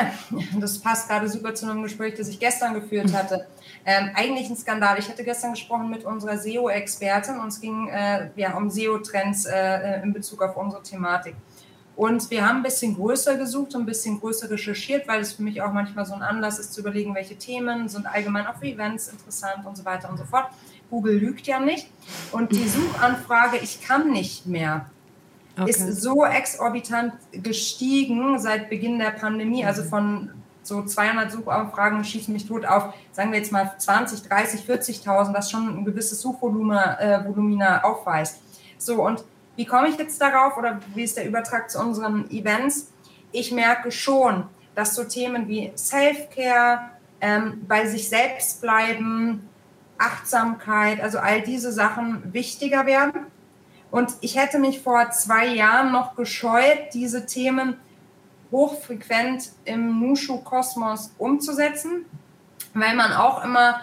[0.60, 3.46] das passt gerade super zu einem Gespräch, das ich gestern geführt hatte.
[3.84, 4.98] Ähm, eigentlich ein Skandal.
[4.98, 10.02] Ich hatte gestern gesprochen mit unserer SEO-Expertin und es ging äh, ja, um SEO-Trends äh,
[10.02, 11.34] in Bezug auf unsere Thematik.
[11.96, 15.42] Und wir haben ein bisschen größer gesucht und ein bisschen größer recherchiert, weil es für
[15.42, 18.66] mich auch manchmal so ein Anlass ist, zu überlegen, welche Themen sind allgemein auch für
[18.66, 20.46] Events interessant und so weiter und so fort.
[20.90, 21.88] Google lügt ja nicht.
[22.32, 24.86] Und die Suchanfrage, ich kann nicht mehr,
[25.58, 25.70] okay.
[25.70, 30.30] ist so exorbitant gestiegen seit Beginn der Pandemie, also von
[30.62, 35.50] so 200 Suchanfragen schießen mich tot auf, sagen wir jetzt mal 20, 30, 40.000, was
[35.50, 38.40] schon ein gewisses Suchvolumina äh, aufweist.
[38.78, 39.24] So, und
[39.56, 42.92] wie komme ich jetzt darauf oder wie ist der Übertrag zu unseren Events?
[43.32, 49.48] Ich merke schon, dass so Themen wie Self-Care, ähm, bei sich selbst bleiben,
[49.98, 53.26] Achtsamkeit, also all diese Sachen wichtiger werden.
[53.92, 57.76] Und ich hätte mich vor zwei Jahren noch gescheut, diese Themen
[58.50, 62.06] hochfrequent im Nushu-Kosmos umzusetzen,
[62.72, 63.80] weil man auch immer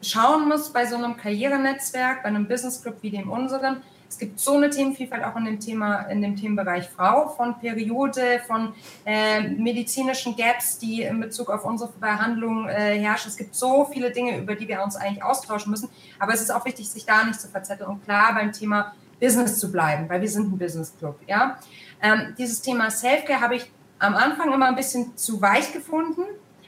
[0.00, 4.38] schauen muss bei so einem Karrierenetzwerk, bei einem Business Club wie dem unseren, es gibt
[4.38, 8.74] so eine Themenvielfalt auch in dem Thema, in dem Themenbereich Frau, von Periode, von
[9.06, 13.30] äh, medizinischen Gaps, die in Bezug auf unsere Behandlung äh, herrschen.
[13.30, 15.88] Es gibt so viele Dinge, über die wir uns eigentlich austauschen müssen.
[16.18, 19.60] Aber es ist auch wichtig, sich da nicht zu verzetteln und klar beim Thema Business
[19.60, 21.20] zu bleiben, weil wir sind ein Business Club.
[21.28, 21.58] Ja?
[22.02, 26.22] Ähm, dieses Thema Selfcare habe ich am Anfang immer ein bisschen zu weich gefunden.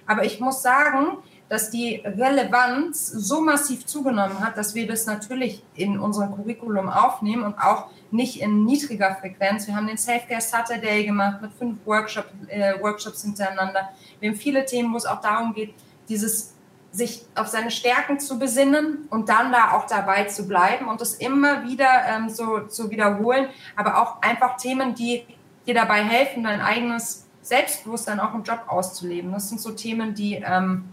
[0.07, 5.65] Aber ich muss sagen, dass die Relevanz so massiv zugenommen hat, dass wir das natürlich
[5.75, 9.67] in unserem Curriculum aufnehmen und auch nicht in niedriger Frequenz.
[9.67, 13.91] Wir haben den Self-Care Saturday gemacht mit fünf Workshop, äh, Workshops hintereinander.
[14.21, 15.75] Wir haben viele Themen, wo es auch darum geht,
[16.09, 16.54] dieses
[16.95, 21.15] sich auf seine Stärken zu besinnen und dann da auch dabei zu bleiben und das
[21.15, 25.25] immer wieder ähm, so zu wiederholen, aber auch einfach Themen, die
[25.67, 29.33] dir dabei helfen, dein eigenes Selbstbewusstsein auch im Job auszuleben.
[29.33, 30.85] Das sind so Themen, die ähm,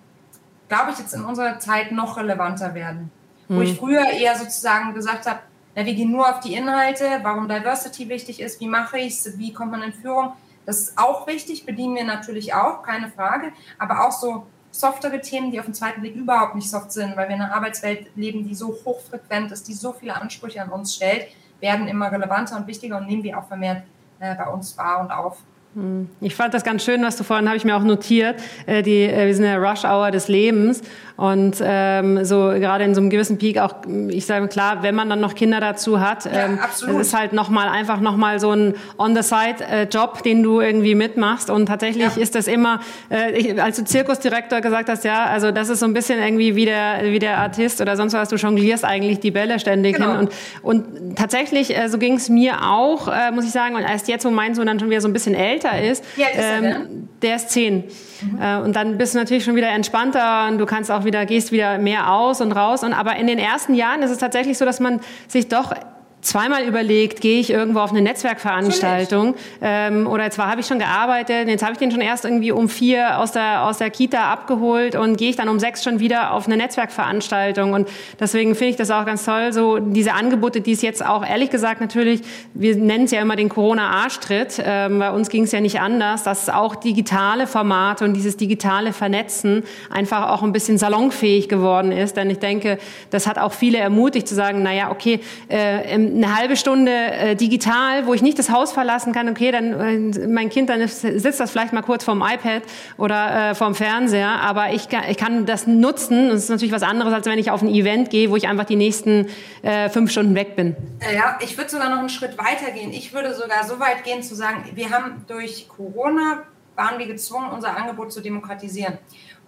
[0.72, 3.12] glaube ich, jetzt in unserer Zeit noch relevanter werden.
[3.48, 3.56] Mhm.
[3.58, 3.78] Wo ich hm.
[3.78, 5.40] früher eher sozusagen gesagt habe,
[5.76, 9.38] na, wir gehen nur auf die Inhalte, warum Diversity wichtig ist, wie mache ich es,
[9.38, 10.34] wie kommt man in Führung.
[10.66, 13.52] Das ist auch wichtig, bedienen wir natürlich auch, keine Frage.
[13.78, 17.28] Aber auch so softere Themen, die auf den zweiten Blick überhaupt nicht soft sind, weil
[17.28, 20.96] wir in einer Arbeitswelt leben, die so hochfrequent ist, die so viele Ansprüche an uns
[20.96, 21.28] stellt,
[21.60, 23.84] werden immer relevanter und wichtiger und nehmen wir auch vermehrt
[24.20, 25.38] äh, bei uns wahr und auf.
[25.74, 26.10] Hm.
[26.20, 28.36] Ich fand das ganz schön, was du vorhin habe ich mir auch notiert.
[28.66, 30.82] Äh, die, äh, wir sind in der Rush Hour des Lebens
[31.16, 33.76] und ähm, so gerade in so einem gewissen Peak auch.
[34.10, 37.32] Ich sage klar, wenn man dann noch Kinder dazu hat, ja, ähm, es ist halt
[37.32, 40.96] noch mal einfach noch mal so ein on the side äh, Job, den du irgendwie
[40.96, 41.50] mitmachst.
[41.50, 42.22] Und tatsächlich ja.
[42.22, 45.86] ist das immer, äh, ich, als du Zirkusdirektor gesagt hast, ja, also das ist so
[45.86, 48.28] ein bisschen irgendwie wie der wie der Artist oder sonst was.
[48.28, 50.18] Du jonglierst eigentlich die Bälle ständig genau.
[50.18, 50.32] hin und
[50.64, 53.76] und tatsächlich äh, so ging es mir auch, äh, muss ich sagen.
[53.76, 56.04] Und erst jetzt, wo mein Sohn dann schon wieder so ein bisschen älter älter ist,
[56.16, 56.82] ja, ist ähm, er,
[57.22, 57.84] der ist zehn.
[58.22, 58.42] Mhm.
[58.42, 61.52] Äh, und dann bist du natürlich schon wieder entspannter und du kannst auch wieder, gehst
[61.52, 62.84] wieder mehr aus und raus.
[62.84, 65.74] Und, aber in den ersten Jahren ist es tatsächlich so, dass man sich doch
[66.22, 69.36] zweimal überlegt, gehe ich irgendwo auf eine Netzwerkveranstaltung?
[69.62, 72.70] Ähm, oder zwar habe ich schon gearbeitet, jetzt habe ich den schon erst irgendwie um
[72.70, 76.34] vier aus der, aus der Kita abgeholt und gehe ich dann um sechs schon wieder
[76.34, 77.74] auf eine Netzwerkveranstaltung.
[77.74, 81.26] Und deswegen finde ich das auch ganz toll, so diese Angebote, die es jetzt auch
[81.26, 82.22] ehrlich gesagt natürlich,
[82.54, 86.24] wir nennen es ja immer den Corona-Arschtritt, ähm, bei uns ging es ja nicht anders,
[86.24, 92.18] dass auch digitale Formate und dieses digitale Vernetzen einfach auch ein bisschen salonfähig geworden ist,
[92.18, 92.78] denn ich denke,
[93.10, 98.06] das hat auch viele ermutigt zu sagen, naja, okay, äh, eine halbe Stunde äh, digital,
[98.06, 101.52] wo ich nicht das Haus verlassen kann, okay, dann äh, mein Kind dann sitzt das
[101.52, 102.64] vielleicht mal kurz vorm iPad
[102.98, 106.30] oder äh, vorm Fernseher, aber ich kann, ich kann das nutzen.
[106.30, 108.66] Das ist natürlich was anderes, als wenn ich auf ein Event gehe, wo ich einfach
[108.66, 109.28] die nächsten
[109.62, 110.76] äh, fünf Stunden weg bin.
[111.14, 112.92] Ja, ich würde sogar noch einen Schritt weiter gehen.
[112.92, 116.44] Ich würde sogar so weit gehen zu sagen, wir haben durch Corona
[116.76, 118.98] waren wir gezwungen, unser Angebot zu demokratisieren.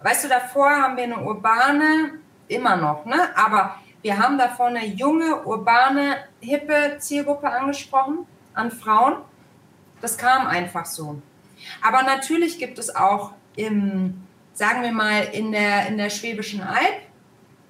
[0.02, 3.16] Weißt du, davor haben wir eine urbane, immer noch, ne?
[3.34, 9.16] aber wir haben davor eine junge, urbane, hippe Zielgruppe angesprochen an Frauen.
[10.02, 11.22] Das kam einfach so.
[11.80, 17.00] Aber natürlich gibt es auch im, sagen wir mal, in der, in der Schwäbischen Alb,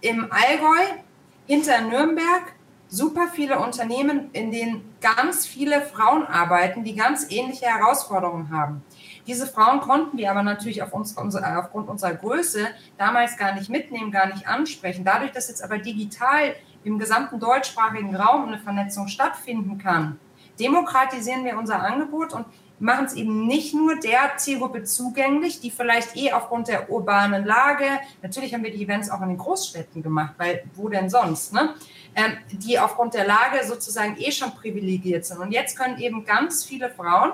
[0.00, 0.98] im Allgäu,
[1.46, 2.52] hinter Nürnberg,
[2.88, 8.82] super viele Unternehmen, in denen ganz viele Frauen arbeiten, die ganz ähnliche Herausforderungen haben.
[9.26, 12.66] Diese Frauen konnten wir aber natürlich auf uns, unsere, aufgrund unserer Größe
[12.98, 15.04] damals gar nicht mitnehmen, gar nicht ansprechen.
[15.04, 20.18] Dadurch, dass jetzt aber digital im gesamten deutschsprachigen Raum eine Vernetzung stattfinden kann,
[20.60, 22.46] demokratisieren wir unser Angebot und
[22.78, 27.86] machen es eben nicht nur der Zielgruppe zugänglich, die vielleicht eh aufgrund der urbanen Lage,
[28.20, 31.74] natürlich haben wir die Events auch in den Großstädten gemacht, weil wo denn sonst, ne?
[32.16, 35.38] Ähm, die aufgrund der Lage sozusagen eh schon privilegiert sind.
[35.38, 37.32] Und jetzt können eben ganz viele Frauen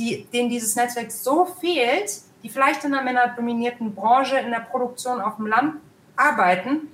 [0.00, 5.20] die, denen dieses Netzwerk so fehlt, die vielleicht in einer männerdominierten Branche in der Produktion
[5.20, 5.76] auf dem Land
[6.16, 6.88] arbeiten,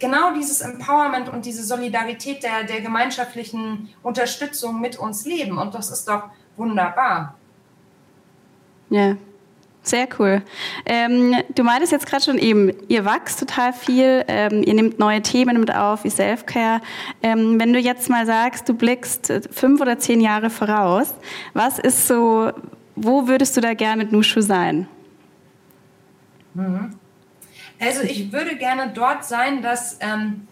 [0.00, 5.58] genau dieses Empowerment und diese Solidarität der, der gemeinschaftlichen Unterstützung mit uns leben.
[5.58, 6.24] Und das ist doch
[6.56, 7.36] wunderbar.
[8.90, 9.16] Ja.
[9.84, 10.40] Sehr cool.
[10.86, 15.20] Ähm, du meintest jetzt gerade schon eben, ihr wachst total viel, ähm, ihr nehmt neue
[15.20, 16.80] Themen mit auf, wie Selfcare.
[17.22, 21.12] Ähm, wenn du jetzt mal sagst, du blickst fünf oder zehn Jahre voraus,
[21.52, 22.50] was ist so,
[22.96, 24.88] wo würdest du da gerne mit Nushu sein?
[26.54, 26.98] Mhm.
[27.78, 30.48] Also ich würde gerne dort sein, dass ähm,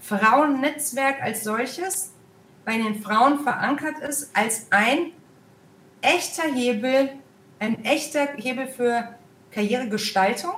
[0.00, 2.12] Frauennetzwerk als solches
[2.66, 5.12] bei den Frauen verankert ist als ein
[6.02, 7.10] echter Hebel
[7.58, 9.14] ein echter Hebel für
[9.50, 10.54] Karrieregestaltung,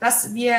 [0.00, 0.54] dass wir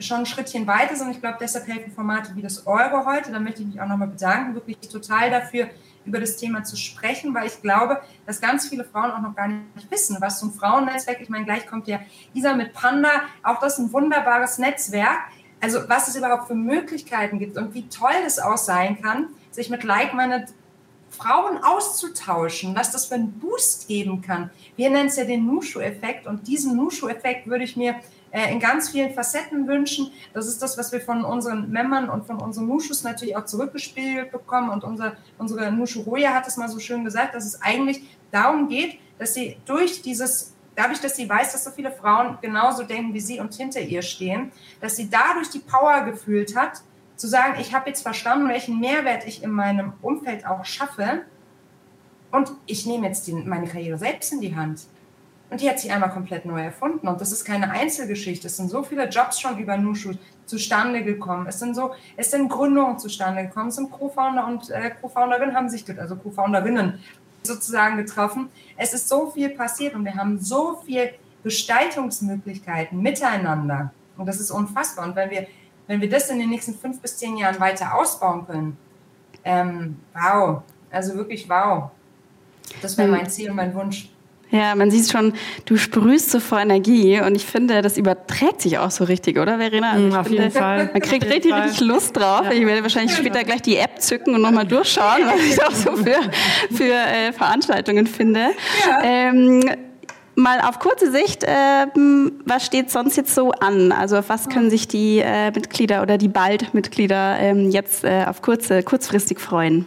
[0.00, 1.10] schon ein Schrittchen weiter sind.
[1.10, 3.30] Ich glaube, deshalb helfen Formate wie das Euro heute.
[3.30, 5.68] Da möchte ich mich auch nochmal bedanken, wirklich total dafür,
[6.04, 9.48] über das Thema zu sprechen, weil ich glaube, dass ganz viele Frauen auch noch gar
[9.48, 12.00] nicht wissen, was ein Frauennetzwerk, ich meine, gleich kommt ja
[12.34, 15.18] Isa mit Panda, auch das ist ein wunderbares Netzwerk.
[15.60, 19.70] Also was es überhaupt für Möglichkeiten gibt und wie toll es auch sein kann, sich
[19.70, 20.52] mit like-minded
[21.16, 24.50] Frauen auszutauschen, was das für einen Boost geben kann.
[24.76, 27.96] Wir nennen es ja den Nushu-Effekt und diesen Nushu-Effekt würde ich mir
[28.30, 30.10] äh, in ganz vielen Facetten wünschen.
[30.32, 34.32] Das ist das, was wir von unseren Membern und von unseren Nushus natürlich auch zurückgespielt
[34.32, 38.02] bekommen und unser, unsere Nushu Roya hat es mal so schön gesagt, dass es eigentlich
[38.30, 42.82] darum geht, dass sie durch dieses dadurch, dass sie weiß, dass so viele Frauen genauso
[42.82, 44.50] denken wie sie und hinter ihr stehen,
[44.80, 46.82] dass sie dadurch die Power gefühlt hat,
[47.16, 51.22] zu sagen, ich habe jetzt verstanden, welchen Mehrwert ich in meinem Umfeld auch schaffe
[52.30, 54.86] und ich nehme jetzt die, meine Karriere selbst in die Hand.
[55.50, 57.06] Und die hat sich einmal komplett neu erfunden.
[57.06, 58.48] Und das ist keine Einzelgeschichte.
[58.48, 60.14] Es sind so viele Jobs schon über Nushu
[60.46, 61.46] zustande gekommen.
[61.46, 63.68] Es sind so, es sind Gründungen zustande gekommen.
[63.68, 66.98] Es sind Co-Founder und äh, Co-Founderinnen haben sich, also Co-Founderinnen
[67.44, 68.48] sozusagen getroffen.
[68.76, 71.10] Es ist so viel passiert und wir haben so viel
[71.44, 73.92] Gestaltungsmöglichkeiten miteinander.
[74.16, 75.06] Und das ist unfassbar.
[75.06, 75.46] Und wenn wir
[75.86, 78.76] wenn wir das in den nächsten fünf bis zehn Jahren weiter ausbauen können,
[79.44, 81.90] ähm, wow, also wirklich wow.
[82.80, 84.08] Das wäre mein Ziel und mein Wunsch.
[84.50, 85.32] Ja, man sieht schon,
[85.64, 89.58] du sprühst so vor Energie und ich finde, das überträgt sich auch so richtig, oder
[89.58, 89.92] Verena?
[89.92, 90.90] Also mm, auf finde, jeden Fall.
[90.92, 91.62] Man kriegt richtig, Fall.
[91.62, 92.44] richtig Lust drauf.
[92.44, 92.52] Ja.
[92.52, 95.96] Ich werde wahrscheinlich später gleich die App zücken und nochmal durchschauen, was ich auch so
[95.96, 96.20] für,
[96.72, 98.50] für äh, Veranstaltungen finde.
[98.86, 99.02] Ja.
[99.02, 99.64] Ähm,
[100.36, 101.86] mal auf kurze Sicht, äh,
[102.44, 103.92] was steht sonst jetzt so an?
[103.92, 108.24] Also auf was können sich die äh, Mitglieder oder die bald Mitglieder ähm, jetzt äh,
[108.26, 109.86] auf kurze, kurzfristig freuen?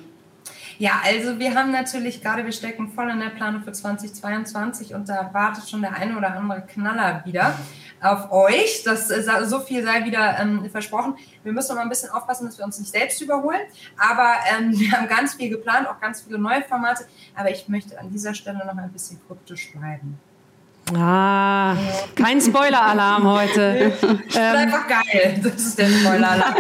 [0.80, 5.10] Ja, also wir haben natürlich gerade, wir stecken voll in der Planung für 2022 und
[5.10, 7.56] da wartet schon der eine oder andere Knaller wieder
[8.00, 8.84] auf euch.
[8.84, 11.16] Das, äh, so viel sei wieder ähm, versprochen.
[11.44, 13.62] Wir müssen mal ein bisschen aufpassen, dass wir uns nicht selbst überholen.
[13.98, 17.06] Aber ähm, wir haben ganz viel geplant, auch ganz viele neue Formate.
[17.36, 20.20] Aber ich möchte an dieser Stelle noch ein bisschen kryptisch bleiben.
[20.96, 21.76] Ah,
[22.16, 23.92] kein Spoiler-Alarm heute.
[24.28, 25.40] Das ist ähm, einfach geil.
[25.44, 26.56] Das ist der Spoiler-Alarm.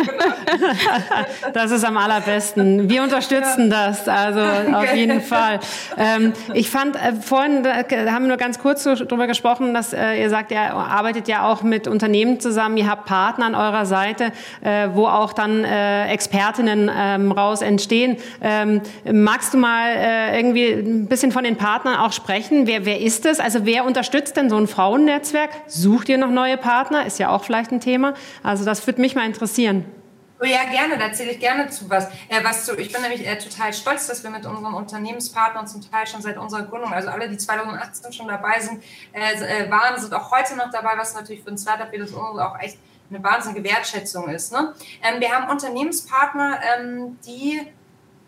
[1.53, 2.89] das ist am allerbesten.
[2.89, 3.87] Wir unterstützen ja.
[3.87, 4.39] das, also
[4.75, 5.59] auf jeden Fall.
[5.97, 7.71] Ähm, ich fand äh, vorhin, da
[8.11, 11.61] haben wir nur ganz kurz darüber gesprochen, dass äh, ihr sagt, ihr arbeitet ja auch
[11.61, 17.31] mit Unternehmen zusammen, ihr habt Partner an eurer Seite, äh, wo auch dann Expertinnen ähm,
[17.31, 18.17] raus entstehen.
[19.11, 22.67] Magst du mal irgendwie ein bisschen von den Partnern auch sprechen?
[22.67, 23.39] Wer, wer ist es?
[23.39, 25.51] Also wer unterstützt unterstützt denn so ein Frauennetzwerk?
[25.67, 27.05] Sucht ihr noch neue Partner?
[27.05, 28.15] Ist ja auch vielleicht ein Thema.
[28.41, 29.85] Also das würde mich mal interessieren.
[30.39, 32.07] Oh ja, gerne, da erzähle ich gerne zu was.
[32.29, 32.75] Äh, was zu.
[32.77, 36.37] Ich bin nämlich äh, total stolz, dass wir mit unseren Unternehmenspartnern zum Teil schon seit
[36.37, 40.55] unserer Gründung, also alle, die 2018 schon dabei sind, äh, äh, waren, sind auch heute
[40.55, 42.77] noch dabei, was natürlich für ein Startup wie das unsere auch echt
[43.09, 44.51] eine wahnsinnige Wertschätzung ist.
[44.51, 44.73] Ne?
[45.01, 47.61] Ähm, wir haben Unternehmenspartner, ähm, die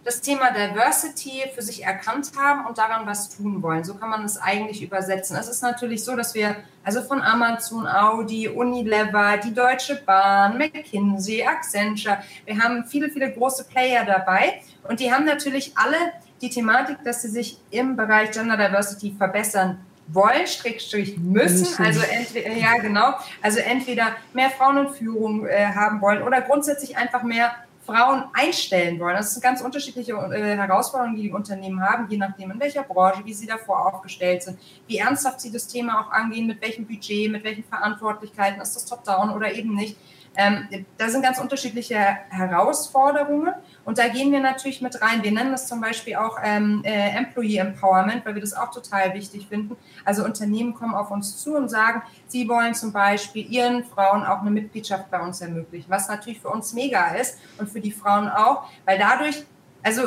[0.04, 3.84] das Thema Diversity für sich erkannt haben und daran was tun wollen.
[3.84, 5.36] So kann man es eigentlich übersetzen.
[5.36, 11.44] Es ist natürlich so, dass wir also von Amazon, Audi, Unilever, die Deutsche Bahn, McKinsey,
[11.44, 15.98] Accenture, wir haben viele, viele große Player dabei und die haben natürlich alle
[16.42, 22.02] die Thematik, dass sie sich im Bereich Gender Diversity verbessern wollen, Strich, Strich müssen, also
[22.02, 27.24] entweder, ja genau, also entweder mehr Frauen in Führung äh, haben wollen oder grundsätzlich einfach
[27.24, 27.52] mehr
[27.90, 29.16] Frauen einstellen wollen.
[29.16, 33.26] Das sind ganz unterschiedliche äh, Herausforderungen, die die Unternehmen haben, je nachdem, in welcher Branche,
[33.26, 37.32] wie sie davor aufgestellt sind, wie ernsthaft sie das Thema auch angehen, mit welchem Budget,
[37.32, 39.98] mit welchen Verantwortlichkeiten, ist das top-down oder eben nicht.
[40.36, 41.98] Ähm, da sind ganz unterschiedliche
[42.30, 45.24] Herausforderungen und da gehen wir natürlich mit rein.
[45.24, 49.14] Wir nennen das zum Beispiel auch ähm, äh, Employee Empowerment, weil wir das auch total
[49.14, 49.76] wichtig finden.
[50.06, 54.42] Also Unternehmen kommen auf uns zu und sagen, sie wollen zum Beispiel ihren Frauen auch
[54.42, 58.30] eine Mitgliedschaft bei uns ermöglichen, was natürlich für uns mega ist und für die Frauen
[58.30, 59.44] auch, weil dadurch,
[59.84, 60.04] also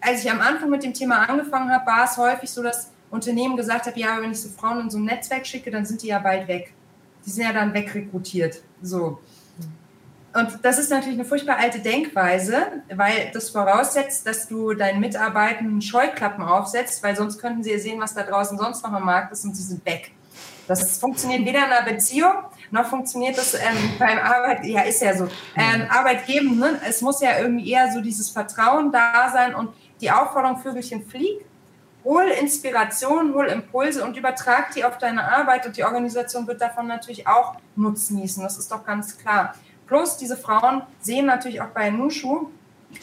[0.00, 3.56] als ich am Anfang mit dem Thema angefangen habe, war es häufig so, dass Unternehmen
[3.56, 6.08] gesagt haben, ja, wenn ich so Frauen in so ein Netzwerk schicke, dann sind die
[6.08, 6.72] ja bald weg.
[7.26, 8.62] Die sind ja dann wegrekrutiert.
[8.82, 9.18] So.
[10.32, 15.82] Und das ist natürlich eine furchtbar alte Denkweise, weil das voraussetzt, dass du deinen Mitarbeitern
[15.82, 19.32] Scheuklappen aufsetzt, weil sonst könnten sie ja sehen, was da draußen sonst noch am Markt
[19.32, 20.12] ist und sie sind weg.
[20.68, 22.32] Das funktioniert weder in einer Beziehung,
[22.70, 23.60] noch funktioniert das ähm,
[23.98, 25.24] beim Arbeit, ja, ist ja so.
[25.56, 26.80] Ähm, Arbeitgeben, ne?
[26.88, 29.70] es muss ja irgendwie eher so dieses Vertrauen da sein und
[30.00, 31.44] die Aufforderung, Vögelchen flieg,
[32.04, 36.86] hol Inspiration, hol Impulse und übertrag die auf deine Arbeit und die Organisation wird davon
[36.86, 39.54] natürlich auch nutzen Das ist doch ganz klar.
[39.90, 42.46] Plus diese Frauen sehen natürlich auch bei Nushu,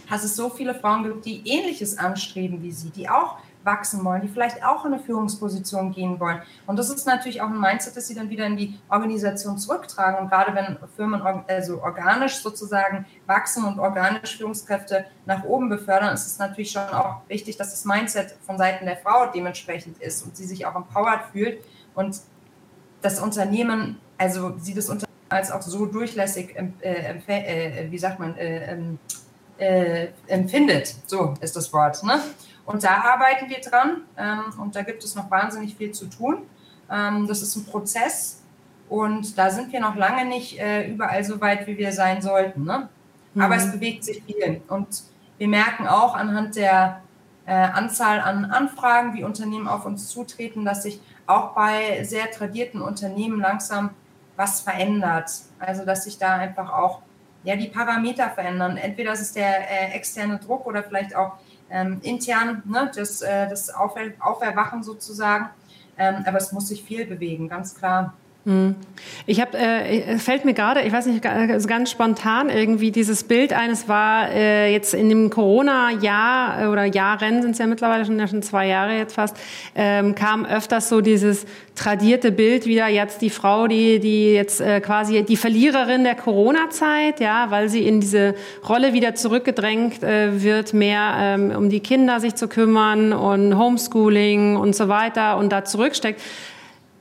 [0.10, 4.22] dass es so viele Frauen gibt, die Ähnliches anstreben wie sie, die auch wachsen wollen,
[4.22, 6.42] die vielleicht auch in eine Führungsposition gehen wollen.
[6.66, 10.18] Und das ist natürlich auch ein Mindset, das sie dann wieder in die Organisation zurücktragen.
[10.18, 16.26] Und gerade wenn Firmen also organisch sozusagen wachsen und organisch Führungskräfte nach oben befördern, ist
[16.26, 20.38] es natürlich schon auch wichtig, dass das Mindset von Seiten der Frau dementsprechend ist und
[20.38, 21.60] sie sich auch empowered fühlt
[21.96, 22.22] und
[23.02, 28.38] das Unternehmen, also sie das Unternehmen als auch so durchlässig, äh, äh, wie sagt man,
[28.38, 29.00] äh, ähm,
[29.58, 30.96] äh, empfindet.
[31.06, 32.04] So ist das Wort.
[32.04, 32.20] Ne?
[32.66, 36.44] Und da arbeiten wir dran ähm, und da gibt es noch wahnsinnig viel zu tun.
[36.92, 38.44] Ähm, das ist ein Prozess
[38.90, 42.64] und da sind wir noch lange nicht äh, überall so weit, wie wir sein sollten.
[42.64, 42.90] Ne?
[43.34, 43.42] Mhm.
[43.42, 45.04] Aber es bewegt sich viel und
[45.38, 47.02] wir merken auch anhand der
[47.46, 52.82] äh, Anzahl an Anfragen, wie Unternehmen auf uns zutreten, dass sich auch bei sehr tradierten
[52.82, 53.92] Unternehmen langsam
[54.38, 55.30] was verändert.
[55.60, 57.02] Also dass sich da einfach auch
[57.44, 58.78] ja, die Parameter verändern.
[58.78, 61.34] Entweder ist es der äh, externe Druck oder vielleicht auch
[61.70, 65.50] ähm, intern ne, das, äh, das Aufer Auferwachen sozusagen.
[65.98, 68.14] Ähm, aber es muss sich viel bewegen, ganz klar.
[68.48, 68.76] Hm.
[69.26, 73.90] Ich habe, äh, fällt mir gerade, ich weiß nicht, ganz spontan irgendwie dieses Bild eines
[73.90, 78.26] war äh, jetzt in dem Corona-Jahr äh, oder Jahren sind es ja mittlerweile schon, ja
[78.26, 79.36] schon zwei Jahre jetzt fast,
[79.76, 81.46] ähm, kam öfters so dieses
[81.76, 87.20] tradierte Bild wieder jetzt die Frau, die die jetzt äh, quasi die Verliererin der Corona-Zeit,
[87.20, 88.34] ja, weil sie in diese
[88.68, 94.56] Rolle wieder zurückgedrängt äh, wird, mehr ähm, um die Kinder sich zu kümmern und Homeschooling
[94.56, 96.22] und so weiter und da zurücksteckt.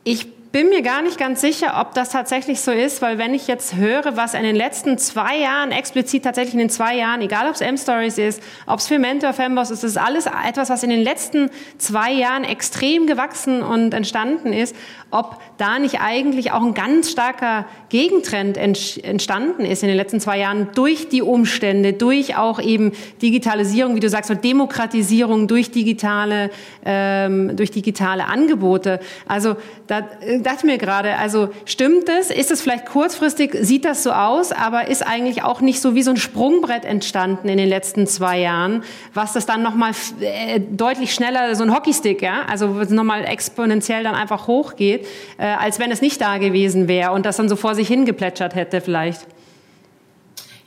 [0.02, 3.46] Ich bin mir gar nicht ganz sicher, ob das tatsächlich so ist, weil wenn ich
[3.46, 7.46] jetzt höre, was in den letzten zwei Jahren, explizit tatsächlich in den zwei Jahren, egal
[7.46, 10.88] ob es M-Stories ist, ob es für Mentor Femboss ist, ist alles etwas, was in
[10.88, 14.74] den letzten zwei Jahren extrem gewachsen und entstanden ist,
[15.10, 20.38] ob da nicht eigentlich auch ein ganz starker Gegentrend entstanden ist in den letzten zwei
[20.38, 26.50] Jahren durch die Umstände, durch auch eben Digitalisierung, wie du sagst, und Demokratisierung durch digitale,
[26.84, 29.00] ähm, durch digitale Angebote.
[29.28, 32.30] Also da äh, dachte mir gerade, also stimmt es?
[32.30, 36.02] Ist es vielleicht kurzfristig, sieht das so aus, aber ist eigentlich auch nicht so wie
[36.02, 41.12] so ein Sprungbrett entstanden in den letzten zwei Jahren, was das dann nochmal äh, deutlich
[41.12, 45.06] schneller, so ein Hockeystick, ja, also nochmal exponentiell dann einfach hochgeht,
[45.38, 48.54] äh, als wenn es nicht da gewesen wäre und das dann so vor sich hingeplätschert
[48.54, 49.26] hätte vielleicht.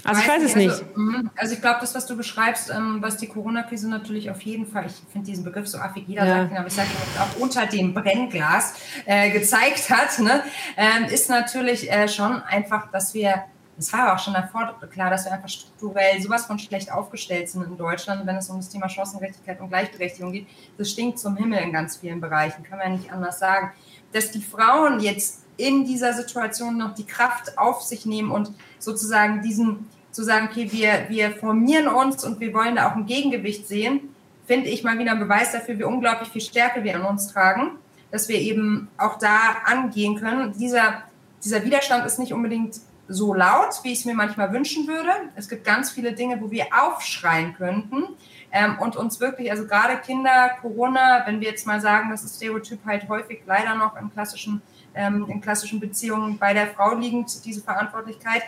[0.04, 0.70] Also ich weiß es nicht.
[0.70, 1.30] Also, mhm.
[1.36, 4.86] also ich glaube, das, was du beschreibst, ähm, was die Corona-Krise natürlich auf jeden Fall,
[4.86, 6.36] ich finde diesen Begriff so affig, jeder ja.
[6.36, 8.76] sagt ihn, aber ich sage ihn auch unter dem Brennglas
[9.06, 10.43] äh, gezeigt hat, ne,
[10.78, 13.43] ähm, ist natürlich äh, schon einfach, dass wir,
[13.78, 17.64] es war auch schon davor klar, dass wir einfach strukturell sowas von schlecht aufgestellt sind
[17.64, 20.47] in Deutschland, wenn es um das Thema Chancengerechtigkeit und Gleichberechtigung geht.
[20.78, 23.72] Das stinkt zum Himmel in ganz vielen Bereichen, kann man ja nicht anders sagen.
[24.14, 29.41] Dass die Frauen jetzt in dieser Situation noch die Kraft auf sich nehmen und sozusagen
[29.41, 33.68] diesen, zu sagen, okay, wir, wir formieren uns und wir wollen da auch ein Gegengewicht
[33.68, 34.16] sehen,
[34.47, 37.72] finde ich mal wieder ein Beweis dafür, wie unglaublich viel Stärke wir in uns tragen,
[38.10, 40.53] dass wir eben auch da angehen können.
[40.57, 41.03] Dieser,
[41.43, 42.80] dieser Widerstand ist nicht unbedingt
[43.10, 45.12] so laut, wie ich es mir manchmal wünschen würde.
[45.36, 48.03] Es gibt ganz viele Dinge, wo wir aufschreien könnten
[48.51, 52.38] ähm, und uns wirklich, also gerade Kinder, Corona, wenn wir jetzt mal sagen, das ist
[52.38, 54.62] Stereotyp halt häufig leider noch im klassischen
[54.94, 58.44] ähm, in klassischen Beziehungen bei der Frau liegend, diese Verantwortlichkeit,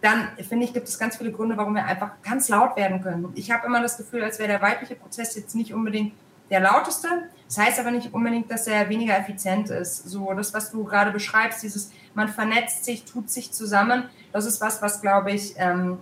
[0.00, 3.30] dann finde ich, gibt es ganz viele Gründe, warum wir einfach ganz laut werden können.
[3.34, 6.14] Ich habe immer das Gefühl, als wäre der weibliche Prozess jetzt nicht unbedingt
[6.50, 7.08] der lauteste.
[7.46, 10.08] Das heißt aber nicht unbedingt, dass er weniger effizient ist.
[10.08, 14.60] So, das, was du gerade beschreibst, dieses, man vernetzt sich, tut sich zusammen, das ist
[14.60, 15.98] was, was, glaube ich, ähm,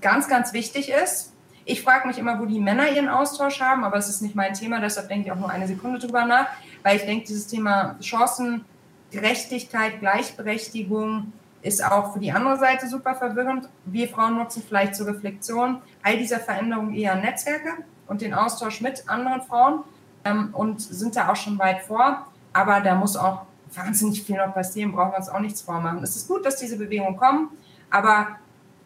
[0.00, 1.32] ganz, ganz wichtig ist.
[1.64, 4.54] Ich frage mich immer, wo die Männer ihren Austausch haben, aber es ist nicht mein
[4.54, 6.46] Thema, deshalb denke ich auch nur eine Sekunde drüber nach,
[6.82, 8.64] weil ich denke, dieses Thema Chancen,
[9.10, 13.68] Gerechtigkeit, Gleichberechtigung ist auch für die andere Seite super verwirrend.
[13.84, 17.70] Wir Frauen nutzen vielleicht zur Reflexion all dieser Veränderungen eher Netzwerke
[18.06, 19.82] und den Austausch mit anderen Frauen
[20.24, 22.26] ähm, und sind da auch schon weit vor.
[22.52, 23.42] Aber da muss auch
[23.74, 26.02] wahnsinnig viel noch passieren, brauchen wir uns auch nichts vormachen.
[26.02, 27.50] Es ist gut, dass diese Bewegungen kommen,
[27.90, 28.38] aber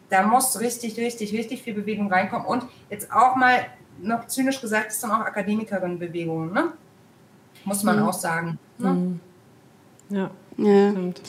[0.09, 2.45] da muss richtig, richtig, richtig viel Bewegung reinkommen.
[2.45, 3.65] Und jetzt auch mal
[4.01, 6.73] noch zynisch gesagt, ist dann auch Akademikerinnenbewegung, ne?
[7.65, 8.03] Muss man mhm.
[8.03, 8.57] auch sagen.
[8.77, 8.89] Ne?
[8.89, 9.19] Mhm.
[10.09, 10.91] Ja, ja.
[10.91, 11.21] stimmt.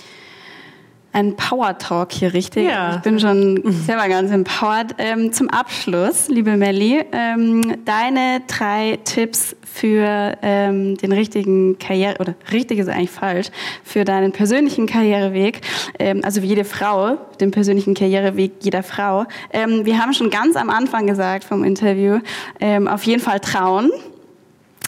[1.12, 2.68] ein Power Talk hier, richtig?
[2.68, 2.96] Ja.
[2.96, 4.96] Ich bin schon selber ganz empowered.
[4.98, 12.34] Ähm, zum Abschluss, liebe Melli, ähm, deine drei Tipps für ähm, den richtigen Karriere, oder
[12.52, 13.48] richtig ist eigentlich falsch,
[13.82, 15.62] für deinen persönlichen Karriereweg,
[15.98, 19.24] ähm, also wie jede Frau, den persönlichen Karriereweg jeder Frau.
[19.52, 22.20] Ähm, wir haben schon ganz am Anfang gesagt vom Interview,
[22.60, 23.90] ähm, auf jeden Fall trauen.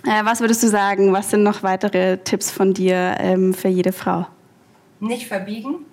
[0.06, 1.12] Äh, was würdest du sagen?
[1.12, 4.26] Was sind noch weitere Tipps von dir ähm, für jede Frau?
[5.00, 5.84] Nicht verbiegen.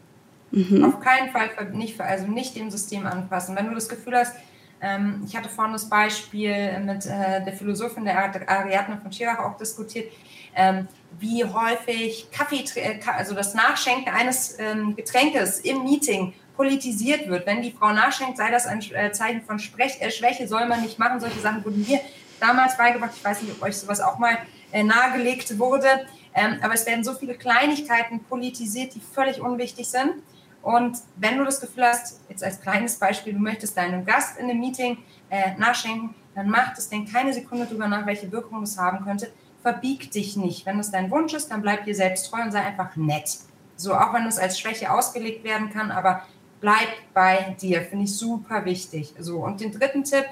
[0.52, 0.86] Mhm.
[0.86, 3.56] Auf keinen Fall nicht, also nicht dem System anpassen.
[3.56, 4.36] Wenn du das Gefühl hast,
[4.82, 9.58] ähm, ich hatte vorhin das Beispiel mit äh, der Philosophin der Ariadne von Schirach auch
[9.58, 10.12] diskutiert,
[10.56, 10.88] ähm,
[11.20, 17.48] wie häufig Kaffee, äh, also das Nachschenken eines ähm, Getränkes im Meeting politisiert wird.
[17.48, 20.82] Wenn die Frau nachschenkt, sei das ein äh, Zeichen von Sprech, äh, Schwäche, soll man
[20.82, 21.20] nicht machen.
[21.20, 22.00] Solche Sachen wurden mir
[22.40, 23.12] damals beigebracht.
[23.16, 24.38] Ich weiß nicht, ob euch sowas auch mal
[24.72, 25.88] äh, nahegelegt wurde.
[26.34, 30.14] Ähm, aber es werden so viele Kleinigkeiten politisiert, die völlig unwichtig sind.
[30.62, 34.50] Und wenn du das Gefühl hast, jetzt als kleines Beispiel, du möchtest deinem Gast in
[34.50, 34.98] einem Meeting
[35.30, 39.32] äh, nachschenken, dann mach das, denk keine Sekunde drüber nach, welche Wirkung das haben könnte.
[39.62, 40.66] Verbieg dich nicht.
[40.66, 43.38] Wenn das dein Wunsch ist, dann bleib dir selbst treu und sei einfach nett.
[43.76, 46.26] So, auch wenn es als Schwäche ausgelegt werden kann, aber
[46.62, 47.82] bleib bei dir.
[47.82, 49.14] Finde ich super wichtig.
[49.20, 50.26] So, und den dritten Tipp,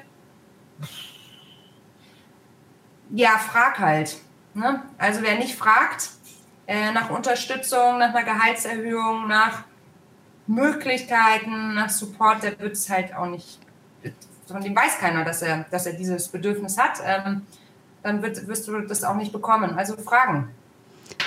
[3.14, 4.18] ja, frag halt.
[4.53, 4.82] Ne?
[4.97, 6.09] Also wer nicht fragt
[6.68, 9.64] äh, nach Unterstützung, nach einer Gehaltserhöhung, nach
[10.47, 13.59] Möglichkeiten, nach Support, der wird es halt auch nicht,
[14.47, 17.43] von dem weiß keiner, dass er, dass er dieses Bedürfnis hat, ähm,
[18.03, 19.78] dann wird, wirst du das auch nicht bekommen.
[19.78, 20.49] Also fragen.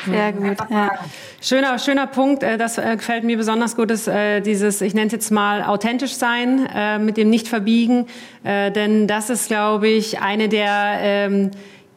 [0.07, 0.57] Sehr gut.
[0.71, 0.91] Ja.
[1.41, 2.43] Schöner, schöner Punkt.
[2.43, 5.63] Äh, das äh, gefällt mir besonders gut, ist äh, dieses, ich nenne es jetzt mal
[5.63, 8.07] authentisch sein, mit dem nicht verbiegen.
[8.45, 11.51] Denn das ist, glaube ich, eine der ähm,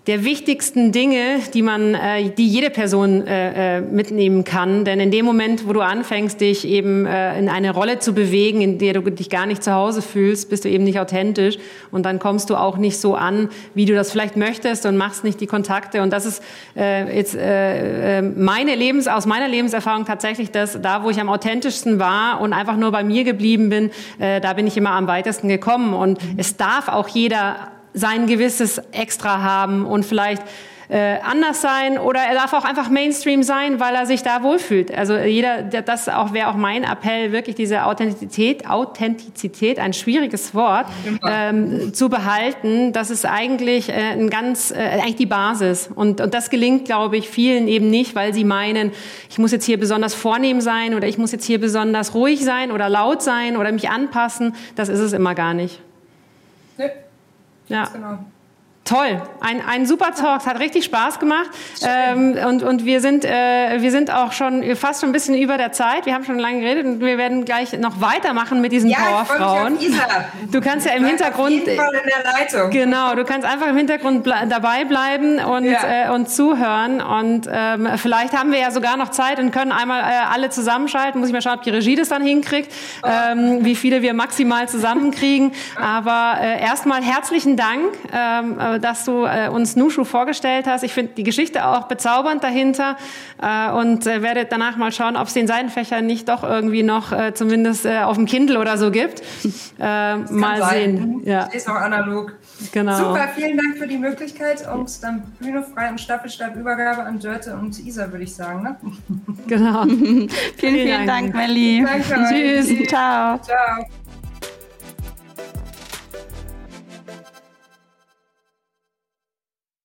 [0.08, 4.86] der wichtigsten Dinge, die man, äh, die jede Person äh, äh, mitnehmen kann.
[4.86, 8.62] Denn in dem Moment, wo du anfängst, dich eben äh, in eine Rolle zu bewegen,
[8.62, 11.58] in der du dich gar nicht zu Hause fühlst, bist du eben nicht authentisch
[11.92, 15.26] und dann kommst du auch nicht so an, wie du das vielleicht möchtest und machst
[15.26, 16.02] nicht die Kontakte.
[16.02, 16.42] Und das ist
[16.78, 21.28] äh, jetzt äh, äh meine Lebens aus meiner Lebenserfahrung tatsächlich das, da wo ich am
[21.28, 25.08] authentischsten war und einfach nur bei mir geblieben bin, äh, da bin ich immer am
[25.08, 25.94] weitesten gekommen.
[25.94, 30.44] Und es darf auch jeder sein gewisses Extra haben und vielleicht
[30.90, 34.96] äh, anders sein oder er darf auch einfach Mainstream sein, weil er sich da wohlfühlt.
[34.96, 40.86] Also jeder, das auch wäre auch mein Appell, wirklich diese Authentizität, Authentizität, ein schwieriges Wort,
[41.28, 42.94] ähm, zu behalten.
[42.94, 45.90] Das ist eigentlich äh, ein ganz, äh, eigentlich die Basis.
[45.94, 48.92] Und, und das gelingt, glaube ich, vielen eben nicht, weil sie meinen,
[49.30, 52.72] ich muss jetzt hier besonders vornehm sein oder ich muss jetzt hier besonders ruhig sein
[52.72, 54.56] oder laut sein oder mich anpassen.
[54.76, 55.82] Das ist es immer gar nicht.
[56.78, 56.92] Nee.
[57.68, 57.86] Ja.
[57.86, 58.20] Genau.
[58.88, 61.50] Toll, ein, ein super Talk, es hat richtig Spaß gemacht.
[61.86, 65.58] Ähm, und, und wir, sind, äh, wir sind auch schon fast schon ein bisschen über
[65.58, 68.90] der Zeit, wir haben schon lange geredet und wir werden gleich noch weitermachen mit diesen
[68.90, 69.78] ja, Powerfrauen.
[70.52, 71.80] Du kannst ja im Hintergrund, in
[72.72, 76.08] genau, du kannst einfach im Hintergrund dabei bleiben und, ja.
[76.08, 77.02] äh, und zuhören.
[77.02, 81.20] Und ähm, vielleicht haben wir ja sogar noch Zeit und können einmal äh, alle zusammenschalten,
[81.20, 82.72] muss ich mal schauen, ob die Regie das dann hinkriegt,
[83.04, 83.08] oh.
[83.08, 89.26] ähm, wie viele wir maximal zusammenkriegen, aber äh, erstmal herzlichen Dank ähm, äh, dass du
[89.26, 90.84] äh, uns Nushu vorgestellt hast.
[90.84, 92.98] Ich finde die Geschichte auch bezaubernd dahinter
[93.42, 97.12] äh, und äh, werde danach mal schauen, ob es den Seitenfächer nicht doch irgendwie noch
[97.12, 99.22] äh, zumindest äh, auf dem Kindle oder so gibt.
[99.80, 101.22] Äh, mal sehen.
[101.24, 101.44] Ja.
[101.44, 102.34] Ist auch analog.
[102.72, 102.98] Genau.
[102.98, 107.78] Super, vielen Dank für die Möglichkeit und dann Bühne frei und Staffelstabübergabe an Dörte und
[107.86, 108.64] Isa, würde ich sagen.
[108.64, 108.76] Ne?
[109.46, 109.84] Genau.
[109.86, 111.86] vielen, vielen, vielen Dank, Dank Melli.
[111.86, 112.28] Danke.
[112.28, 112.88] Tschüss.
[112.88, 113.40] Ciao.
[113.40, 114.07] Ciao.